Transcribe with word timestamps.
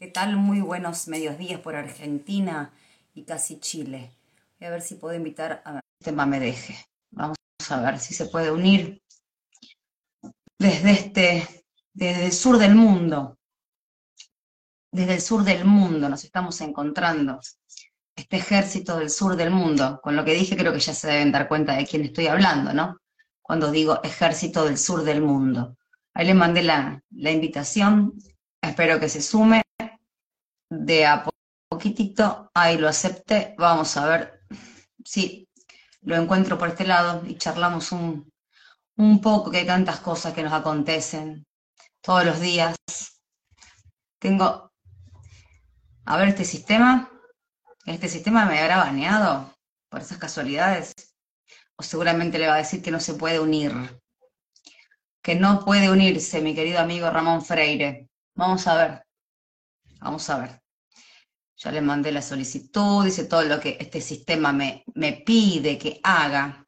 ¿Qué 0.00 0.06
tal? 0.06 0.38
Muy 0.38 0.62
buenos 0.62 1.08
medios 1.08 1.36
días 1.36 1.60
por 1.60 1.76
Argentina 1.76 2.72
y 3.12 3.24
casi 3.24 3.60
Chile. 3.60 4.10
Voy 4.58 4.68
a 4.68 4.70
ver 4.70 4.80
si 4.80 4.94
puedo 4.94 5.14
invitar 5.14 5.60
a 5.62 5.74
este 5.74 6.04
tema 6.10 6.24
me 6.24 6.40
deje. 6.40 6.74
Vamos 7.10 7.36
a 7.68 7.80
ver 7.82 7.98
si 7.98 8.14
se 8.14 8.24
puede 8.24 8.50
unir 8.50 9.02
desde 10.58 10.92
este, 10.92 11.66
desde 11.92 12.24
el 12.24 12.32
sur 12.32 12.56
del 12.56 12.74
mundo. 12.74 13.36
Desde 14.90 15.16
el 15.16 15.20
sur 15.20 15.44
del 15.44 15.66
mundo 15.66 16.08
nos 16.08 16.24
estamos 16.24 16.58
encontrando. 16.62 17.38
Este 18.16 18.38
ejército 18.38 18.96
del 18.96 19.10
sur 19.10 19.36
del 19.36 19.50
mundo. 19.50 20.00
Con 20.02 20.16
lo 20.16 20.24
que 20.24 20.32
dije 20.32 20.56
creo 20.56 20.72
que 20.72 20.80
ya 20.80 20.94
se 20.94 21.08
deben 21.08 21.30
dar 21.30 21.46
cuenta 21.46 21.76
de 21.76 21.84
quién 21.84 22.04
estoy 22.04 22.28
hablando, 22.28 22.72
¿no? 22.72 22.96
Cuando 23.42 23.70
digo 23.70 24.00
ejército 24.02 24.64
del 24.64 24.78
sur 24.78 25.04
del 25.04 25.20
mundo. 25.20 25.76
Ahí 26.14 26.26
le 26.26 26.32
mandé 26.32 26.62
la, 26.62 27.04
la 27.10 27.30
invitación. 27.30 28.14
Espero 28.62 28.98
que 28.98 29.10
se 29.10 29.20
sume 29.20 29.62
de 30.70 31.06
a 31.06 31.24
poquitito, 31.68 32.50
ahí 32.54 32.78
lo 32.78 32.88
acepté, 32.88 33.54
vamos 33.58 33.96
a 33.96 34.06
ver 34.06 34.42
si 35.04 35.48
lo 36.02 36.16
encuentro 36.16 36.56
por 36.58 36.68
este 36.68 36.86
lado 36.86 37.22
y 37.26 37.36
charlamos 37.36 37.92
un, 37.92 38.32
un 38.96 39.20
poco, 39.20 39.50
que 39.50 39.58
hay 39.58 39.66
tantas 39.66 40.00
cosas 40.00 40.32
que 40.32 40.42
nos 40.42 40.52
acontecen 40.52 41.46
todos 42.00 42.24
los 42.24 42.40
días. 42.40 42.76
Tengo, 44.18 44.72
a 46.04 46.16
ver 46.16 46.28
este 46.28 46.44
sistema, 46.44 47.10
este 47.86 48.08
sistema 48.08 48.46
me 48.46 48.58
habrá 48.58 48.78
baneado 48.78 49.54
por 49.88 50.00
esas 50.00 50.18
casualidades, 50.18 50.94
o 51.76 51.82
seguramente 51.82 52.38
le 52.38 52.46
va 52.46 52.54
a 52.54 52.58
decir 52.58 52.82
que 52.82 52.90
no 52.90 53.00
se 53.00 53.14
puede 53.14 53.40
unir, 53.40 53.72
que 55.22 55.34
no 55.34 55.64
puede 55.64 55.90
unirse, 55.90 56.40
mi 56.40 56.54
querido 56.54 56.78
amigo 56.78 57.10
Ramón 57.10 57.44
Freire. 57.44 58.08
Vamos 58.34 58.66
a 58.66 58.76
ver, 58.76 59.02
vamos 60.00 60.28
a 60.30 60.38
ver. 60.38 60.62
Ya 61.56 61.70
le 61.70 61.80
mandé 61.82 62.10
la 62.10 62.22
solicitud, 62.22 63.04
dice 63.04 63.24
todo 63.24 63.42
lo 63.42 63.60
que 63.60 63.76
este 63.78 64.00
sistema 64.00 64.52
me, 64.52 64.82
me 64.94 65.12
pide 65.12 65.78
que 65.78 66.00
haga. 66.02 66.66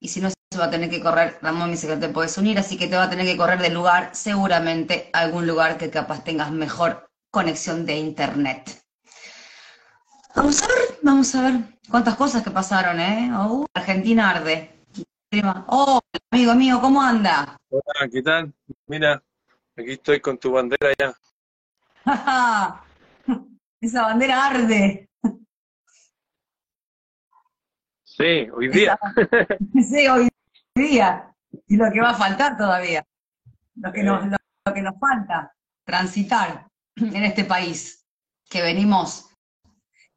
Y 0.00 0.08
si 0.08 0.20
no, 0.20 0.30
se 0.30 0.58
va 0.58 0.66
a 0.66 0.70
tener 0.70 0.88
que 0.88 1.00
correr, 1.00 1.38
Ramón 1.42 1.72
dice 1.72 1.88
que 1.88 1.96
te 1.96 2.08
puedes 2.08 2.38
unir, 2.38 2.58
así 2.58 2.78
que 2.78 2.86
te 2.86 2.96
va 2.96 3.04
a 3.04 3.10
tener 3.10 3.26
que 3.26 3.36
correr 3.36 3.60
del 3.60 3.74
lugar, 3.74 4.10
seguramente 4.14 5.10
algún 5.12 5.46
lugar 5.46 5.76
que 5.76 5.90
capaz 5.90 6.22
tengas 6.22 6.52
mejor 6.52 7.10
conexión 7.30 7.84
de 7.84 7.96
internet. 7.96 8.82
Vamos 10.34 10.62
a 10.62 10.68
ver, 10.68 10.98
vamos 11.02 11.34
a 11.34 11.42
ver 11.42 11.54
cuántas 11.90 12.14
cosas 12.14 12.42
que 12.44 12.50
pasaron, 12.50 13.00
¿eh? 13.00 13.30
Oh, 13.34 13.66
Argentina 13.74 14.30
arde. 14.30 14.84
Oh, 15.66 16.00
amigo 16.30 16.54
mío, 16.54 16.80
¿cómo 16.80 17.02
anda? 17.02 17.58
Hola, 17.68 18.08
¿qué 18.10 18.22
tal? 18.22 18.54
Mira, 18.86 19.22
aquí 19.76 19.92
estoy 19.92 20.20
con 20.20 20.38
tu 20.38 20.52
bandera 20.52 20.92
ya. 20.98 21.12
Esa 23.80 24.02
bandera 24.02 24.46
arde. 24.46 25.08
Sí, 28.04 28.48
hoy 28.54 28.68
día. 28.68 28.98
sí, 29.88 30.08
hoy 30.08 30.28
día. 30.74 31.32
Y 31.66 31.76
lo 31.76 31.90
que 31.92 32.00
va 32.00 32.10
a 32.10 32.14
faltar 32.14 32.56
todavía. 32.56 33.04
Lo 33.76 33.92
que, 33.92 34.02
nos, 34.02 34.24
lo, 34.24 34.74
que 34.74 34.82
nos 34.82 34.98
falta. 34.98 35.52
Transitar 35.84 36.66
en 36.96 37.24
este 37.24 37.44
país. 37.44 38.06
Que 38.48 38.62
venimos. 38.62 39.26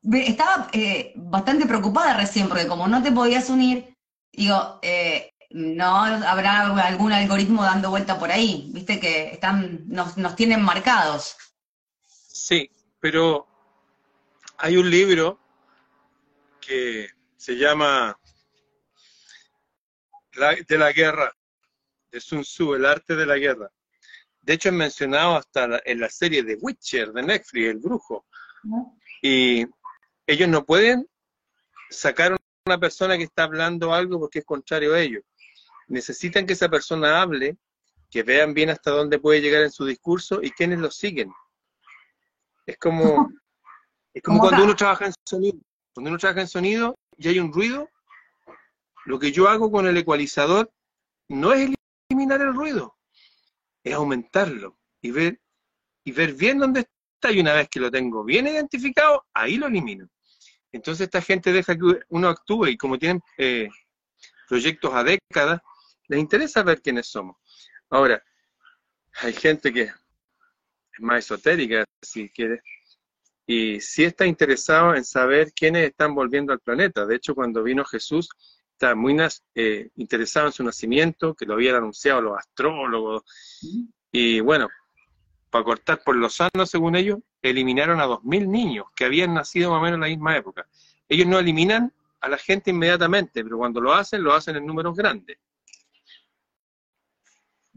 Estaba 0.01 0.67
eh, 0.73 1.13
bastante 1.15 1.67
preocupada 1.67 2.17
recién, 2.17 2.47
porque 2.47 2.67
como 2.67 2.87
no 2.87 3.03
te 3.03 3.11
podías 3.11 3.49
unir, 3.49 3.95
digo, 4.31 4.79
eh, 4.81 5.33
no 5.51 5.97
habrá 5.97 6.61
algún 6.87 7.11
algoritmo 7.11 7.61
dando 7.61 7.91
vuelta 7.91 8.17
por 8.17 8.31
ahí. 8.31 8.71
Viste 8.73 8.99
que 8.99 9.33
están, 9.33 9.83
nos, 9.87 10.17
nos 10.17 10.35
tienen 10.35 10.63
marcados. 10.63 11.35
Sí, 12.33 12.71
pero 13.01 13.45
hay 14.57 14.77
un 14.77 14.89
libro 14.89 15.37
que 16.61 17.09
se 17.35 17.57
llama 17.57 18.17
De 20.67 20.77
la 20.77 20.93
guerra, 20.93 21.35
de 22.09 22.21
Sun 22.21 22.43
Tzu, 22.43 22.75
El 22.75 22.85
arte 22.85 23.17
de 23.17 23.25
la 23.25 23.37
guerra. 23.37 23.69
De 24.39 24.53
hecho, 24.53 24.69
es 24.69 24.75
mencionado 24.75 25.35
hasta 25.35 25.81
en 25.83 25.99
la 25.99 26.09
serie 26.09 26.41
de 26.43 26.55
Witcher 26.55 27.11
de 27.11 27.21
Netflix, 27.21 27.67
El 27.67 27.79
Brujo. 27.79 28.25
Y 29.21 29.65
ellos 30.25 30.47
no 30.47 30.65
pueden 30.65 31.07
sacar 31.89 32.31
a 32.31 32.37
una 32.65 32.79
persona 32.79 33.17
que 33.17 33.25
está 33.25 33.43
hablando 33.43 33.93
algo 33.93 34.19
porque 34.19 34.39
es 34.39 34.45
contrario 34.45 34.93
a 34.93 35.01
ellos. 35.01 35.23
Necesitan 35.89 36.45
que 36.45 36.53
esa 36.53 36.69
persona 36.69 37.21
hable, 37.21 37.57
que 38.09 38.23
vean 38.23 38.53
bien 38.53 38.69
hasta 38.69 38.91
dónde 38.91 39.19
puede 39.19 39.41
llegar 39.41 39.63
en 39.63 39.71
su 39.71 39.85
discurso 39.85 40.39
y 40.41 40.51
quienes 40.51 40.79
lo 40.79 40.89
siguen. 40.89 41.29
Es 42.65 42.77
como, 42.77 43.29
Es 44.13 44.21
como 44.23 44.39
cuando 44.39 44.63
uno 44.63 44.75
trabaja 44.75 45.05
en 45.05 45.13
sonido. 45.25 45.59
Cuando 45.93 46.09
uno 46.09 46.17
trabaja 46.17 46.41
en 46.41 46.47
sonido 46.47 46.95
y 47.17 47.27
hay 47.27 47.39
un 47.39 47.53
ruido, 47.53 47.89
lo 49.05 49.19
que 49.19 49.31
yo 49.31 49.47
hago 49.47 49.71
con 49.71 49.87
el 49.87 49.97
ecualizador 49.97 50.71
no 51.29 51.53
es 51.53 51.71
eliminar 52.09 52.41
el 52.41 52.53
ruido, 52.53 52.97
es 53.83 53.93
aumentarlo 53.93 54.77
y 55.01 55.11
ver, 55.11 55.41
y 56.03 56.11
ver 56.11 56.33
bien 56.33 56.59
dónde 56.59 56.81
está. 56.81 57.31
Y 57.31 57.39
una 57.39 57.53
vez 57.53 57.69
que 57.69 57.79
lo 57.79 57.91
tengo 57.91 58.23
bien 58.23 58.47
identificado, 58.47 59.25
ahí 59.33 59.55
lo 59.55 59.67
elimino. 59.67 60.09
Entonces 60.71 61.05
esta 61.05 61.21
gente 61.21 61.51
deja 61.51 61.75
que 61.75 61.99
uno 62.09 62.27
actúe 62.29 62.67
y 62.67 62.77
como 62.77 62.97
tienen 62.97 63.21
eh, 63.37 63.69
proyectos 64.47 64.93
a 64.93 65.03
décadas, 65.03 65.61
les 66.07 66.19
interesa 66.19 66.63
ver 66.63 66.81
quiénes 66.81 67.07
somos. 67.07 67.37
Ahora, 67.89 68.21
hay 69.21 69.33
gente 69.33 69.71
que 69.71 69.91
más 70.99 71.25
esotérica, 71.25 71.85
si 72.01 72.29
quieres, 72.29 72.61
y 73.45 73.81
sí 73.81 74.03
está 74.03 74.25
interesado 74.25 74.95
en 74.95 75.03
saber 75.03 75.51
quiénes 75.53 75.89
están 75.89 76.15
volviendo 76.15 76.53
al 76.53 76.59
planeta. 76.59 77.05
De 77.05 77.15
hecho, 77.15 77.35
cuando 77.35 77.63
vino 77.63 77.83
Jesús, 77.83 78.29
está 78.71 78.95
muy 78.95 79.17
eh, 79.55 79.89
interesado 79.95 80.47
en 80.47 80.53
su 80.53 80.63
nacimiento, 80.63 81.33
que 81.35 81.45
lo 81.45 81.55
habían 81.55 81.75
anunciado 81.75 82.21
los 82.21 82.37
astrólogos. 82.37 83.23
Y 84.11 84.39
bueno, 84.39 84.69
para 85.49 85.65
cortar 85.65 86.01
por 86.03 86.15
los 86.15 86.35
sanos, 86.35 86.69
según 86.69 86.95
ellos, 86.95 87.19
eliminaron 87.41 87.99
a 87.99 88.07
2.000 88.07 88.47
niños 88.47 88.85
que 88.95 89.05
habían 89.05 89.33
nacido 89.33 89.71
más 89.71 89.79
o 89.79 89.81
menos 89.81 89.95
en 89.95 90.01
la 90.01 90.07
misma 90.07 90.37
época. 90.37 90.67
Ellos 91.09 91.27
no 91.27 91.37
eliminan 91.37 91.93
a 92.21 92.29
la 92.29 92.37
gente 92.37 92.71
inmediatamente, 92.71 93.43
pero 93.43 93.57
cuando 93.57 93.81
lo 93.81 93.93
hacen, 93.93 94.23
lo 94.23 94.33
hacen 94.33 94.55
en 94.55 94.65
números 94.65 94.95
grandes. 94.95 95.37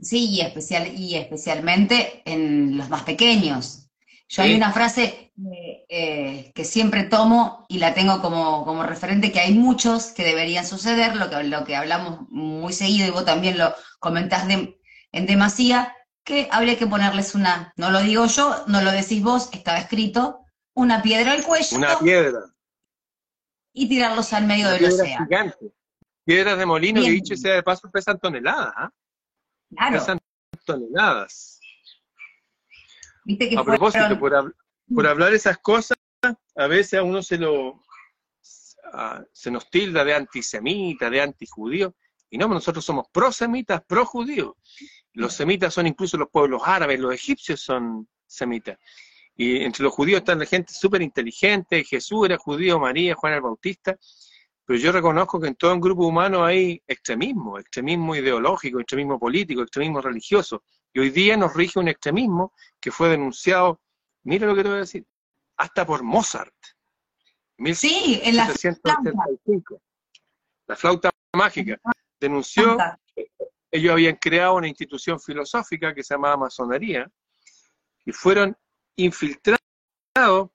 Sí, 0.01 0.31
y, 0.31 0.41
especial, 0.41 0.93
y 0.97 1.17
especialmente 1.17 2.23
en 2.25 2.77
los 2.77 2.89
más 2.89 3.03
pequeños. 3.03 3.91
Yo 4.29 4.43
hay 4.43 4.55
una 4.55 4.73
frase 4.73 5.33
eh, 5.89 6.53
que 6.55 6.65
siempre 6.65 7.05
tomo 7.05 7.67
y 7.69 7.79
la 7.79 7.95
tengo 7.95 8.21
como, 8.21 8.65
como, 8.65 8.83
referente, 8.83 9.31
que 9.31 9.41
hay 9.41 9.55
muchos 9.55 10.07
que 10.07 10.25
deberían 10.25 10.67
suceder, 10.67 11.15
lo 11.17 11.31
que, 11.31 11.45
lo 11.45 11.65
que 11.65 11.77
hablamos 11.77 12.29
muy 12.31 12.73
seguido 12.73 13.07
y 13.07 13.11
vos 13.11 13.25
también 13.25 13.59
lo 13.59 13.75
comentás 14.01 14.49
en 14.49 15.27
demasía, 15.27 15.95
que 16.25 16.49
habría 16.51 16.79
que 16.79 16.87
ponerles 16.87 17.35
una, 17.35 17.73
no 17.77 17.91
lo 17.91 18.01
digo 18.01 18.27
yo, 18.27 18.65
no 18.67 18.81
lo 18.81 18.91
decís 18.91 19.23
vos, 19.23 19.51
estaba 19.53 19.79
escrito, 19.79 20.41
una 20.75 21.03
piedra 21.03 21.33
al 21.33 21.45
cuello. 21.45 21.77
Una 21.77 21.99
piedra. 21.99 22.41
Y 23.73 23.89
tirarlos 23.89 24.33
al 24.33 24.47
medio 24.47 24.69
del 24.71 24.87
océano. 24.87 25.27
Gigante. 25.27 25.73
Piedras 26.25 26.59
de 26.59 26.67
molino, 26.67 27.03
que 27.03 27.11
dicho 27.11 27.37
sea 27.37 27.55
de 27.55 27.63
paso, 27.63 27.91
pesan 27.91 28.19
toneladas. 28.19 28.73
¿ah? 28.77 28.91
Claro. 29.71 29.99
Pesan 29.99 30.19
toneladas 30.65 31.55
a 33.57 33.65
propósito, 33.65 34.19
por, 34.19 35.07
hablar 35.07 35.33
esas 35.33 35.59
cosas, 35.59 35.97
a 36.57 36.67
veces 36.67 36.99
a 36.99 37.03
uno 37.03 37.23
se 37.23 37.39
lo 37.39 37.81
se 39.33 39.51
nos 39.51 39.69
tilda 39.71 40.05
de 40.05 40.15
antisemita, 40.15 41.11
de 41.11 41.21
antijudío, 41.21 41.97
y 42.31 42.39
no, 42.39 42.47
nosotros 42.47 42.85
somos 42.85 43.07
prosemitas, 43.11 43.83
pro-judíos. 43.85 44.55
Los 45.15 45.35
semitas 45.35 45.75
son 45.75 45.89
incluso 45.89 46.17
los 46.17 46.29
pueblos 46.31 46.63
árabes, 46.65 47.01
los 47.01 47.13
egipcios 47.13 47.61
son 47.61 48.09
semitas. 48.27 48.79
Y 49.37 49.65
entre 49.65 49.83
los 49.83 49.93
judíos 49.93 50.19
están 50.19 50.39
la 50.39 50.47
gente 50.47 50.73
súper 50.73 51.03
inteligente, 51.03 51.83
Jesús 51.83 52.27
era 52.27 52.37
judío, 52.37 52.79
María, 52.79 53.17
Juan 53.17 53.33
el 53.33 53.41
Bautista, 53.41 53.97
pero 54.65 54.79
yo 54.79 54.93
reconozco 54.93 55.41
que 55.41 55.49
en 55.49 55.57
todo 55.57 55.75
un 55.75 55.81
grupo 55.81 56.07
humano 56.07 56.45
hay 56.45 56.83
extremismo, 56.87 57.59
extremismo 57.59 58.17
ideológico, 58.17 58.81
extremismo 58.81 59.19
político, 59.19 59.63
extremismo 59.63 60.01
religioso. 60.01 60.63
Y 60.93 61.01
hoy 61.01 61.11
día 61.11 61.37
nos 61.37 61.55
rige 61.55 61.79
un 61.79 61.89
extremismo 61.89 62.55
que 62.81 62.91
fue 62.91 63.11
denunciado, 63.11 63.81
mira 64.23 64.47
lo 64.47 64.55
que 64.55 64.63
te 64.63 64.69
voy 64.69 64.79
a 64.79 64.81
decir, 64.81 65.07
hasta 65.57 65.85
por 65.85 66.03
Mozart. 66.03 66.55
Sí, 67.75 68.21
en 68.23 68.37
la 68.37 68.47
flauta. 68.47 69.13
La 70.67 70.77
flauta 70.77 71.11
mágica. 71.37 71.79
Denunció, 72.19 72.79
ellos 73.71 73.93
habían 73.93 74.17
creado 74.17 74.55
una 74.55 74.69
institución 74.69 75.21
filosófica 75.21 75.95
que 75.95 76.03
se 76.03 76.15
llamaba 76.15 76.37
masonería 76.39 77.11
y 78.07 78.13
fueron 78.13 78.57
infiltrados 78.97 79.59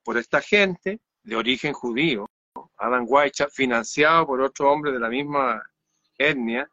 por 0.02 0.16
esta 0.18 0.40
gente 0.40 1.00
de 1.22 1.36
origen 1.36 1.72
judío, 1.72 2.26
Adam 2.80 3.04
Weishaupt, 3.06 3.52
financiado 3.52 4.26
por 4.26 4.40
otro 4.40 4.70
hombre 4.72 4.92
de 4.92 4.98
la 4.98 5.08
misma 5.08 5.62
etnia 6.16 6.68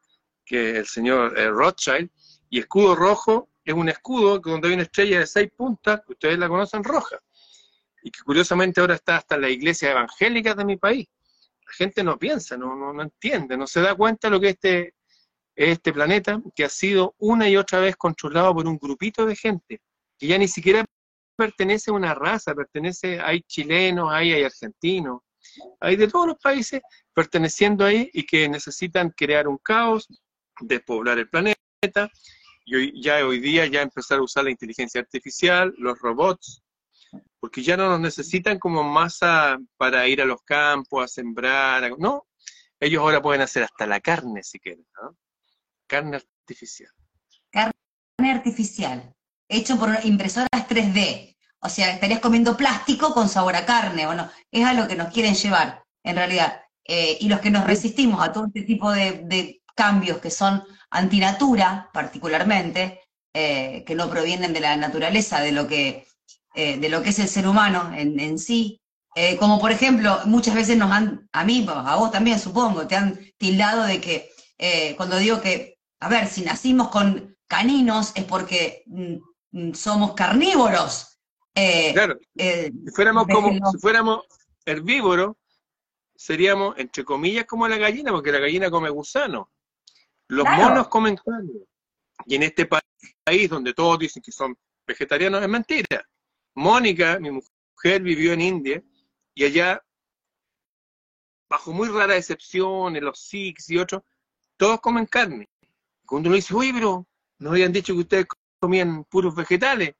que 0.45 0.77
el 0.77 0.87
señor 0.87 1.37
eh, 1.37 1.49
Rothschild, 1.49 2.09
y 2.49 2.59
Escudo 2.59 2.95
Rojo 2.95 3.49
es 3.63 3.73
un 3.73 3.89
escudo 3.89 4.39
donde 4.39 4.69
hay 4.69 4.73
una 4.75 4.83
estrella 4.83 5.19
de 5.19 5.27
seis 5.27 5.51
puntas, 5.55 6.01
que 6.05 6.13
ustedes 6.13 6.39
la 6.39 6.47
conocen 6.47 6.83
roja, 6.85 7.19
y 8.01 8.09
que 8.09 8.21
curiosamente 8.21 8.79
ahora 8.79 8.95
está 8.95 9.17
hasta 9.17 9.35
en 9.35 9.41
la 9.41 9.49
iglesia 9.49 9.91
evangélica 9.91 10.55
de 10.55 10.63
mi 10.63 10.77
país. 10.77 11.05
La 11.65 11.73
gente 11.73 12.01
no 12.01 12.17
piensa, 12.17 12.55
no, 12.55 12.75
no, 12.75 12.93
no 12.93 13.03
entiende, 13.03 13.57
no 13.57 13.67
se 13.67 13.81
da 13.81 13.93
cuenta 13.93 14.29
de 14.29 14.31
lo 14.31 14.39
que 14.39 14.49
este, 14.49 14.95
este 15.53 15.91
planeta, 15.91 16.41
que 16.55 16.63
ha 16.63 16.69
sido 16.69 17.15
una 17.17 17.49
y 17.49 17.57
otra 17.57 17.81
vez 17.81 17.97
controlado 17.97 18.55
por 18.55 18.67
un 18.67 18.77
grupito 18.77 19.25
de 19.25 19.35
gente, 19.35 19.81
que 20.17 20.27
ya 20.27 20.37
ni 20.37 20.47
siquiera 20.47 20.85
pertenece 21.35 21.91
a 21.91 21.93
una 21.93 22.13
raza, 22.13 22.55
pertenece, 22.55 23.19
hay 23.19 23.41
chilenos, 23.41 24.09
hay, 24.13 24.31
hay 24.31 24.43
argentinos, 24.45 25.21
hay 25.79 25.95
de 25.95 26.07
todos 26.07 26.27
los 26.27 26.37
países 26.37 26.81
perteneciendo 27.13 27.85
ahí 27.85 28.09
y 28.13 28.25
que 28.25 28.47
necesitan 28.49 29.09
crear 29.11 29.47
un 29.47 29.57
caos, 29.57 30.07
despoblar 30.61 31.19
el 31.19 31.29
planeta, 31.29 32.09
y 32.65 32.75
hoy, 32.75 33.01
ya 33.01 33.25
hoy 33.25 33.39
día 33.39 33.65
ya 33.65 33.81
empezar 33.81 34.19
a 34.19 34.23
usar 34.23 34.43
la 34.43 34.51
inteligencia 34.51 34.99
artificial, 34.99 35.73
los 35.77 35.97
robots, 35.99 36.61
porque 37.39 37.63
ya 37.63 37.77
no 37.77 37.89
nos 37.89 37.99
necesitan 37.99 38.59
como 38.59 38.83
masa 38.83 39.57
para 39.77 40.07
ir 40.07 40.21
a 40.21 40.25
los 40.25 40.41
campos, 40.43 41.03
a 41.03 41.07
sembrar, 41.07 41.97
no, 41.97 42.27
ellos 42.79 43.01
ahora 43.01 43.21
pueden 43.21 43.41
hacer 43.41 43.63
hasta 43.63 43.87
la 43.87 43.99
carne 44.01 44.43
si 44.43 44.59
quieren, 44.59 44.85
carne 45.87 46.17
artificial. 46.17 46.91
Carne 47.49 47.73
artificial 48.31 49.13
hecho 49.49 49.77
por 49.77 49.89
impresoras 50.03 50.49
3D. 50.67 51.36
O 51.59 51.69
sea, 51.69 51.91
estarías 51.91 52.19
comiendo 52.19 52.55
plástico 52.55 53.13
con 53.13 53.29
sabor 53.29 53.55
a 53.55 53.65
carne, 53.65 54.07
¿o 54.07 54.13
no? 54.13 54.29
Es 54.51 54.65
a 54.65 54.73
lo 54.73 54.87
que 54.87 54.95
nos 54.95 55.11
quieren 55.11 55.35
llevar, 55.35 55.83
en 56.03 56.15
realidad. 56.15 56.61
Eh, 56.85 57.17
y 57.19 57.27
los 57.27 57.39
que 57.39 57.51
nos 57.51 57.65
resistimos 57.65 58.21
a 58.21 58.31
todo 58.31 58.45
este 58.47 58.61
tipo 58.61 58.91
de, 58.91 59.61
cambios 59.75 60.17
que 60.17 60.31
son 60.31 60.63
antinatura, 60.89 61.89
particularmente, 61.93 63.01
eh, 63.33 63.83
que 63.85 63.93
no 63.93 64.09
provienen 64.09 64.51
de 64.51 64.59
la 64.59 64.75
naturaleza, 64.75 65.39
de 65.39 65.51
lo 65.51 65.67
que, 65.67 66.07
eh, 66.55 66.77
de 66.77 66.89
lo 66.89 67.03
que 67.03 67.09
es 67.09 67.19
el 67.19 67.27
ser 67.27 67.47
humano 67.47 67.91
en, 67.95 68.39
sí, 68.39 68.81
como 69.39 69.59
por 69.59 69.71
ejemplo, 69.71 70.19
muchas 70.25 70.55
veces 70.55 70.77
nos 70.77 70.91
han, 70.91 71.27
a 71.31 71.43
mí, 71.43 71.65
a 71.67 71.95
vos 71.95 72.11
también 72.11 72.39
supongo, 72.39 72.87
te 72.87 72.95
han 72.95 73.19
tildado 73.37 73.83
de 73.83 73.99
que 74.01 74.31
cuando 74.95 75.17
digo 75.17 75.41
que, 75.41 75.77
a 75.99 76.09
ver, 76.09 76.27
si 76.27 76.41
nacimos 76.41 76.89
con 76.89 77.35
caninos 77.47 78.11
es 78.15 78.23
porque 78.23 78.83
mm, 78.87 79.17
Mm, 79.51 79.73
somos 79.73 80.13
carnívoros. 80.13 81.16
Eh, 81.59 81.91
claro, 81.91 82.19
eh, 82.35 82.71
si 82.85 82.91
fuéramos 82.91 83.25
como, 83.25 83.51
si 83.71 83.77
fuéramos 83.79 84.25
herbívoros, 84.63 85.35
seríamos, 86.15 86.77
entre 86.77 87.03
comillas, 87.03 87.45
como 87.45 87.67
la 87.67 87.77
gallina, 87.77 88.11
porque 88.11 88.31
la 88.31 88.37
gallina 88.39 88.69
come 88.69 88.91
gusano. 88.91 89.49
Los 90.27 90.45
monos 90.45 90.87
comen 90.87 91.15
carne. 91.17 91.65
Y 92.25 92.35
en 92.35 92.43
este 92.43 92.67
país, 92.67 93.49
donde 93.49 93.73
todos 93.73 93.97
dicen 93.97 94.21
que 94.21 94.31
son 94.31 94.55
vegetarianos, 94.85 95.41
es 95.41 95.49
mentira. 95.49 96.07
Mónica, 96.53 97.17
mi 97.19 97.31
mujer, 97.31 98.01
vivió 98.03 98.33
en 98.33 98.41
India 98.41 98.83
y 99.33 99.45
allá, 99.45 99.83
bajo 101.49 101.71
muy 101.71 101.87
raras 101.87 102.17
excepciones, 102.17 103.01
los 103.01 103.19
Sikhs 103.19 103.69
y 103.69 103.77
otros, 103.77 104.03
todos 104.57 104.79
comen 104.79 105.07
carne. 105.07 105.49
Cuando 106.05 106.29
uno 106.29 106.35
dice, 106.35 106.53
oye, 106.53 106.71
pero 106.73 107.07
no 107.39 107.49
habían 107.49 107.71
dicho 107.71 107.93
que 107.93 108.01
ustedes 108.01 108.27
comían 108.59 109.03
puros 109.05 109.33
vegetales. 109.33 109.95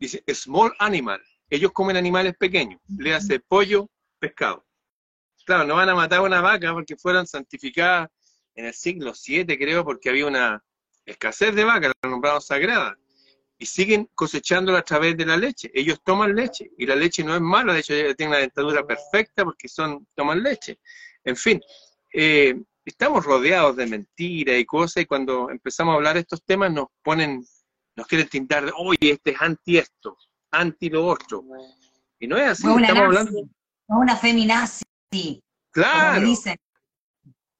Dice, 0.00 0.24
small 0.34 0.72
animal. 0.78 1.20
Ellos 1.50 1.72
comen 1.72 1.96
animales 1.96 2.34
pequeños. 2.38 2.80
Le 2.96 3.14
hace 3.14 3.38
pollo, 3.38 3.88
pescado. 4.18 4.66
Claro, 5.44 5.64
no 5.64 5.76
van 5.76 5.90
a 5.90 5.94
matar 5.94 6.20
a 6.20 6.22
una 6.22 6.40
vaca 6.40 6.72
porque 6.72 6.96
fueron 6.96 7.26
santificadas 7.26 8.08
en 8.54 8.66
el 8.66 8.74
siglo 8.74 9.12
VII, 9.12 9.58
creo, 9.58 9.84
porque 9.84 10.08
había 10.08 10.26
una 10.26 10.62
escasez 11.04 11.54
de 11.54 11.64
vacas, 11.64 11.92
la 12.02 12.10
nombraron 12.10 12.40
sagrada. 12.40 12.96
Y 13.58 13.66
siguen 13.66 14.08
cosechándola 14.14 14.78
a 14.78 14.84
través 14.84 15.16
de 15.18 15.26
la 15.26 15.36
leche. 15.36 15.70
Ellos 15.74 16.00
toman 16.02 16.34
leche 16.34 16.70
y 16.78 16.86
la 16.86 16.96
leche 16.96 17.22
no 17.22 17.34
es 17.34 17.42
mala, 17.42 17.74
de 17.74 17.80
hecho 17.80 17.94
tienen 18.16 18.28
una 18.28 18.38
dentadura 18.38 18.86
perfecta 18.86 19.44
porque 19.44 19.68
son 19.68 20.06
toman 20.14 20.42
leche. 20.42 20.78
En 21.24 21.36
fin, 21.36 21.60
eh, 22.14 22.54
estamos 22.86 23.24
rodeados 23.24 23.76
de 23.76 23.86
mentiras 23.86 24.58
y 24.58 24.64
cosas 24.64 25.02
y 25.02 25.06
cuando 25.06 25.50
empezamos 25.50 25.92
a 25.92 25.96
hablar 25.96 26.14
de 26.14 26.20
estos 26.20 26.42
temas 26.42 26.72
nos 26.72 26.86
ponen 27.02 27.44
nos 27.96 28.06
quieren 28.06 28.28
tintar 28.28 28.64
de, 28.64 28.72
oye, 28.76 29.12
este 29.12 29.32
es 29.32 29.40
anti 29.40 29.78
esto, 29.78 30.16
anti 30.50 30.88
lo 30.88 31.06
otro. 31.06 31.44
Y 32.18 32.26
no 32.26 32.36
es 32.36 32.48
así, 32.48 32.66
no 32.66 32.78
estamos 32.78 33.02
hablando. 33.02 33.42
No 33.88 33.98
una 33.98 34.16
feminazi. 34.16 34.84
Claro. 35.70 36.26
Dicen. 36.26 36.56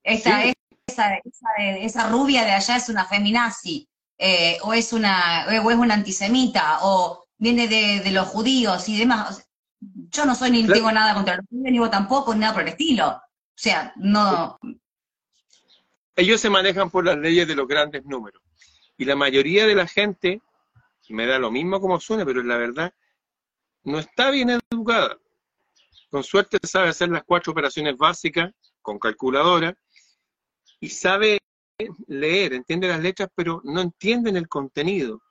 Esa, 0.03 0.45
esa, 0.85 1.17
esa, 1.57 2.09
rubia 2.09 2.45
de 2.45 2.53
allá 2.53 2.77
es 2.77 2.89
una 2.89 3.05
feminazi, 3.05 3.87
eh, 4.19 4.59
o, 4.63 4.73
es 4.73 4.93
una, 4.93 5.47
o 5.63 5.71
es 5.71 5.77
una 5.77 5.95
antisemita, 5.95 6.79
o 6.83 7.27
viene 7.37 7.69
de, 7.69 8.11
los 8.11 8.29
judíos 8.29 8.89
y 8.89 8.99
demás. 8.99 9.47
Yo 9.81 10.25
no 10.25 10.35
soy 10.35 10.51
ni 10.51 10.67
tengo 10.67 10.91
nada 10.93 11.15
contra 11.15 11.37
los 11.37 11.47
judíos, 11.47 11.73
ni 11.73 11.79
vos 11.79 11.91
tampoco, 11.91 12.35
ni 12.35 12.41
nada 12.41 12.55
por 12.55 12.63
el 12.63 12.69
estilo. 12.69 13.09
O 13.09 13.23
sea, 13.63 13.93
no. 13.97 14.59
Ellos 16.17 16.41
se 16.41 16.51
manejan 16.51 16.91
por 16.91 17.05
las 17.05 17.19
leyes 17.19 17.47
de 17.47 17.55
los 17.55 17.67
grandes 17.67 18.05
números. 18.05 18.43
Y 19.01 19.07
la 19.07 19.17
mayoría 19.17 19.67
de 19.67 19.75
la 19.75 19.87
gente, 19.87 20.43
me 21.09 21.25
da 21.25 21.39
lo 21.39 21.51
mismo 21.51 21.81
como 21.81 21.99
suene, 21.99 22.27
pero 22.27 22.43
la 22.43 22.59
verdad, 22.59 22.93
no 23.83 23.99
está 23.99 24.31
bien 24.31 24.61
educada. 24.71 25.19
Con 26.11 26.23
suerte 26.23 26.59
sabe 26.65 26.91
hacer 26.91 27.09
las 27.09 27.25
cuatro 27.25 27.53
operaciones 27.53 27.97
básicas 27.97 28.53
con 28.83 28.99
calculadora 28.99 29.75
y 30.81 30.91
sabe 30.91 31.39
leer, 32.09 32.53
entiende 32.53 32.89
las 32.89 33.01
letras, 33.01 33.31
pero 33.35 33.63
no 33.65 33.81
entienden 33.81 34.37
el 34.37 34.49
contenido. 34.49 35.23